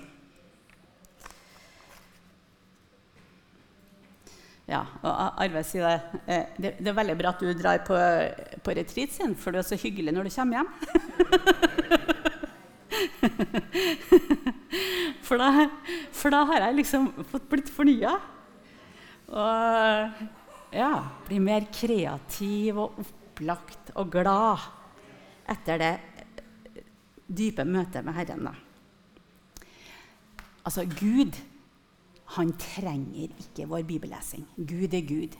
Ja, 4.67 4.81
og 4.99 5.11
Arve 5.39 5.61
sier 5.63 5.85
det, 5.87 6.21
eh, 6.27 6.45
det, 6.59 6.73
det. 6.81 6.89
er 6.91 6.95
veldig 6.95 7.15
bra 7.19 7.31
at 7.31 7.39
du 7.39 7.53
drar 7.55 7.79
på, 7.87 7.95
på 8.63 8.75
retreat 8.75 9.11
sin, 9.15 9.35
for 9.39 9.55
du 9.55 9.61
er 9.61 9.67
så 9.67 9.79
hyggelig 9.79 10.11
når 10.11 10.27
du 10.27 10.31
kommer 10.35 10.59
hjem. 10.59 10.69
for, 15.27 15.41
da, 15.41 15.67
for 16.15 16.33
da 16.33 16.43
har 16.51 16.67
jeg 16.67 16.79
liksom 16.79 17.09
fått 17.27 17.47
blitt 17.51 17.71
fornya. 17.73 18.15
Og 19.27 20.23
ja, 20.75 20.91
bli 21.27 21.39
mer 21.43 21.67
kreativ 21.73 22.79
og 22.79 23.01
opplagt 23.03 23.91
og 23.99 24.11
glad 24.13 24.63
etter 25.51 25.83
det 25.83 25.93
dype 27.27 27.65
møtet 27.67 28.07
med 28.07 28.15
Herren. 28.15 28.47
Da. 28.47 28.55
Altså, 30.67 30.87
Gud 30.87 31.35
han 32.35 32.51
trenger 32.59 33.31
ikke 33.39 33.67
vår 33.71 33.85
bibellesing. 33.87 34.43
Gud 34.57 34.93
er 34.93 35.05
Gud. 35.07 35.35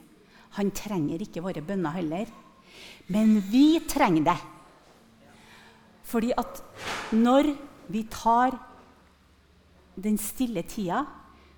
Han 0.56 0.72
trenger 0.72 1.24
ikke 1.24 1.44
våre 1.44 1.64
bønner 1.64 1.96
heller. 1.98 2.30
Men 3.12 3.38
vi 3.52 3.80
trenger 3.90 4.30
det. 4.30 4.38
Fordi 6.08 6.32
at 6.38 6.62
når 7.12 7.52
vi 7.92 8.06
tar 8.12 8.56
den 9.98 10.18
stille 10.22 10.64
tida, 10.70 11.04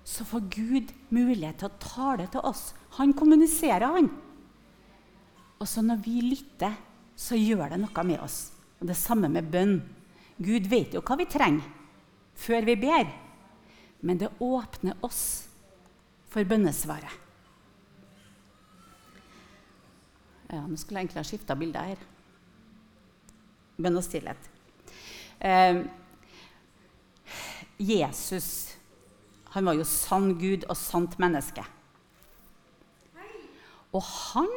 så 0.04 0.24
får 0.24 0.48
Gud 0.50 0.92
mulighet 1.12 1.60
til 1.60 1.68
å 1.68 1.80
tale 1.82 2.26
til 2.32 2.44
oss. 2.48 2.70
Han 2.98 3.12
kommuniserer, 3.14 3.84
han. 3.84 4.08
Og 5.60 5.68
så 5.68 5.84
når 5.84 6.00
vi 6.04 6.20
lytter, 6.24 6.74
så 7.20 7.36
gjør 7.36 7.74
det 7.74 7.82
noe 7.82 8.04
med 8.08 8.22
oss. 8.24 8.50
Og 8.80 8.88
Det 8.88 8.96
samme 8.96 9.28
med 9.28 9.50
bønn. 9.52 9.80
Gud 10.40 10.70
vet 10.72 10.96
jo 10.96 11.04
hva 11.04 11.18
vi 11.20 11.28
trenger 11.28 11.66
før 12.40 12.64
vi 12.64 12.78
ber 12.80 13.10
men 14.00 14.18
det 14.18 14.28
åpner 14.38 14.96
oss 15.04 15.48
for 16.30 16.44
bønnesvaret. 16.44 17.12
Ja, 20.50 20.64
nå 20.66 20.78
skulle 20.80 20.98
jeg 20.98 21.06
egentlig 21.06 21.20
ha 21.20 21.26
skifta 21.28 21.56
bilde 21.58 21.82
her. 21.92 22.00
Bønn 23.80 23.98
og 24.00 24.04
stillhet. 24.04 24.48
Eh, 25.38 25.84
Jesus 27.80 28.76
han 29.50 29.66
var 29.66 29.74
jo 29.74 29.86
sann 29.88 30.36
Gud 30.38 30.66
og 30.70 30.76
sant 30.78 31.16
menneske. 31.18 31.64
Og 33.90 34.02
han 34.04 34.52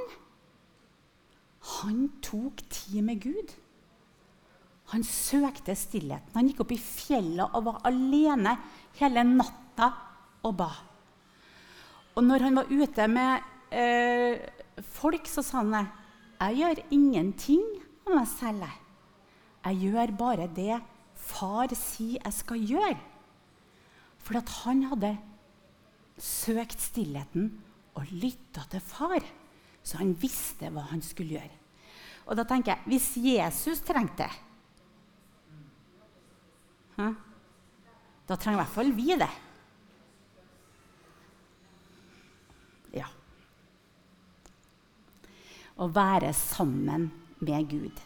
han 1.80 2.10
tok 2.22 2.60
tid 2.70 3.02
med 3.08 3.22
Gud. 3.24 3.54
Han 4.92 5.06
søkte 5.08 5.74
stillheten. 5.80 6.36
Han 6.36 6.50
gikk 6.50 6.60
opp 6.66 6.74
i 6.76 6.78
fjellet 6.78 7.56
og 7.56 7.70
var 7.70 7.80
alene 7.88 8.58
hele 9.00 9.24
natta 9.26 9.88
og 10.44 10.58
ba. 10.60 10.70
Og 12.14 12.28
når 12.28 12.46
han 12.46 12.60
var 12.60 12.70
ute 12.70 13.08
med 13.10 13.48
eh, 13.74 14.44
folk, 14.84 15.26
så 15.26 15.42
sa 15.42 15.64
han 15.64 15.74
jeg 16.44 16.60
gjør 16.60 16.84
ingenting 16.92 17.64
av 18.04 18.18
meg 18.20 18.28
selv. 18.30 18.68
Jeg 19.64 19.88
gjør 19.88 20.14
bare 20.20 20.50
det 20.52 20.82
far 21.16 21.72
sier 21.80 22.20
jeg 22.20 22.36
skal 22.36 22.70
gjøre. 22.76 23.13
For 24.24 24.40
at 24.40 24.50
han 24.64 24.86
hadde 24.92 25.16
søkt 26.18 26.80
stillheten 26.82 27.52
og 28.00 28.10
lytta 28.12 28.64
til 28.72 28.84
far. 28.84 29.26
Så 29.84 30.00
han 30.00 30.14
visste 30.20 30.70
hva 30.72 30.86
han 30.94 31.04
skulle 31.04 31.36
gjøre. 31.36 31.60
Og 32.24 32.38
da 32.40 32.46
tenker 32.48 32.72
jeg 32.78 32.94
hvis 32.94 33.10
Jesus 33.20 33.84
trengte 33.84 34.30
det, 34.30 34.42
da 38.24 38.38
trenger 38.38 38.60
i 38.60 38.62
hvert 38.62 38.76
fall 38.76 38.92
vi 38.96 39.16
det. 39.20 39.32
Ja. 42.94 43.10
Å 45.82 45.90
være 45.92 46.30
sammen 46.38 47.10
med 47.44 47.68
Gud. 47.72 48.00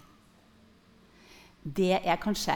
Det 1.61 1.97
er 1.99 2.23
kanskje 2.23 2.55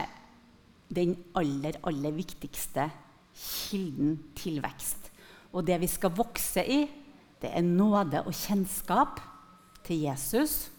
den 0.92 1.14
aller, 1.38 1.78
aller 1.86 2.16
viktigste 2.16 2.88
kilden 3.36 4.18
til 4.38 4.60
vekst. 4.64 5.10
Og 5.52 5.66
det 5.66 5.78
vi 5.82 5.88
skal 5.90 6.14
vokse 6.16 6.64
i, 6.64 6.84
det 7.42 7.50
er 7.50 7.64
nåde 7.66 8.22
og 8.22 8.34
kjennskap 8.34 9.20
til 9.86 10.04
Jesus. 10.06 10.70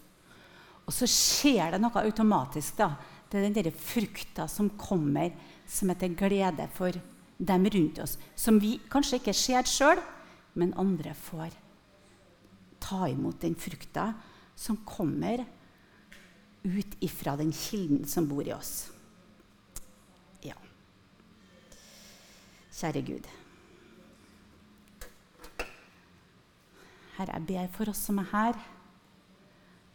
Og 0.88 0.96
så 0.96 1.08
skjer 1.10 1.76
det 1.76 1.82
noe 1.84 2.04
automatisk. 2.04 2.78
da. 2.78 2.94
Det 3.30 3.40
er 3.40 3.50
den 3.50 3.58
der 3.58 3.72
frukta 3.72 4.48
som 4.48 4.70
kommer 4.78 5.34
som 5.68 5.90
er 5.90 5.98
til 5.98 6.16
glede 6.16 6.68
for 6.76 6.94
dem 7.40 7.66
rundt 7.66 8.00
oss. 8.00 8.18
Som 8.36 8.60
vi 8.62 8.78
kanskje 8.92 9.20
ikke 9.20 9.34
ser 9.34 9.68
sjøl, 9.68 10.02
men 10.54 10.76
andre 10.78 11.16
får 11.18 11.56
ta 12.84 13.08
imot 13.10 13.42
den 13.42 13.56
frukta 13.56 14.12
som 14.56 14.78
kommer 14.86 15.46
ut 16.64 16.98
ifra 17.04 17.36
den 17.40 17.52
kilden 17.52 18.06
som 18.08 18.28
bor 18.28 18.46
i 18.46 18.54
oss. 18.54 18.92
Ja. 20.44 20.56
Kjære 22.84 23.00
Gud. 23.08 23.28
Herre, 27.16 27.36
jeg 27.38 27.44
ber 27.48 27.68
for 27.72 27.88
oss 27.94 28.02
som 28.10 28.18
er 28.20 28.26
her, 28.34 28.58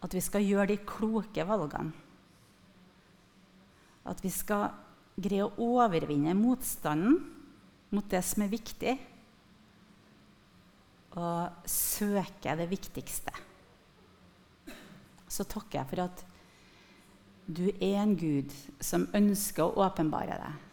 at 0.01 0.15
vi 0.17 0.23
skal 0.25 0.47
gjøre 0.47 0.71
de 0.71 0.77
kloke 0.89 1.45
valgene. 1.45 1.93
At 4.09 4.23
vi 4.25 4.31
skal 4.33 4.71
greie 5.21 5.45
å 5.45 5.67
overvinne 5.75 6.33
motstanden 6.39 7.19
mot 7.93 8.09
det 8.09 8.23
som 8.25 8.47
er 8.47 8.55
viktig, 8.55 8.95
og 11.21 11.69
søke 11.69 12.55
det 12.57 12.71
viktigste. 12.71 13.35
Så 15.29 15.45
takker 15.45 15.83
jeg 15.83 15.91
for 15.91 16.07
at 16.07 16.25
du 17.45 17.67
er 17.69 18.01
en 18.01 18.17
Gud 18.17 18.57
som 18.81 19.05
ønsker 19.13 19.67
å 19.67 19.85
åpenbare 19.85 20.41
deg. 20.41 20.65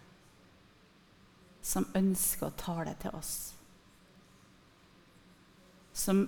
Som 1.66 1.90
ønsker 1.98 2.52
å 2.52 2.58
tale 2.60 2.94
til 3.02 3.16
oss 3.18 3.36
som 5.96 6.26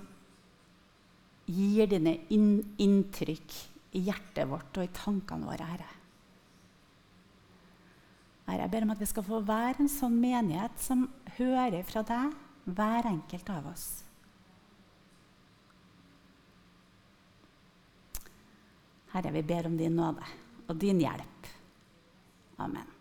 gir 1.46 1.90
dine 1.92 2.16
inntrykk 2.32 3.56
i 4.00 4.04
hjertet 4.08 4.48
vårt 4.48 4.80
og 4.80 4.88
i 4.88 4.96
tankene 4.96 5.48
våre, 5.48 5.68
Herre. 5.68 5.94
Herre, 8.48 8.62
jeg 8.64 8.72
ber 8.72 8.88
om 8.88 8.94
at 8.96 9.04
vi 9.04 9.10
skal 9.12 9.28
få 9.28 9.42
være 9.44 9.84
en 9.84 9.92
sånn 9.92 10.16
menighet 10.22 10.80
som 10.80 11.08
hører 11.36 11.84
fra 11.88 12.04
deg, 12.08 12.36
hver 12.68 13.10
enkelt 13.12 13.52
av 13.52 13.72
oss. 13.74 13.88
Herre, 19.12 19.32
vi 19.36 19.44
ber 19.48 19.68
om 19.68 19.80
din 19.80 20.00
nåde 20.00 20.36
og 20.68 20.76
din 20.80 21.04
hjelp. 21.04 21.52
Amen. 22.64 22.97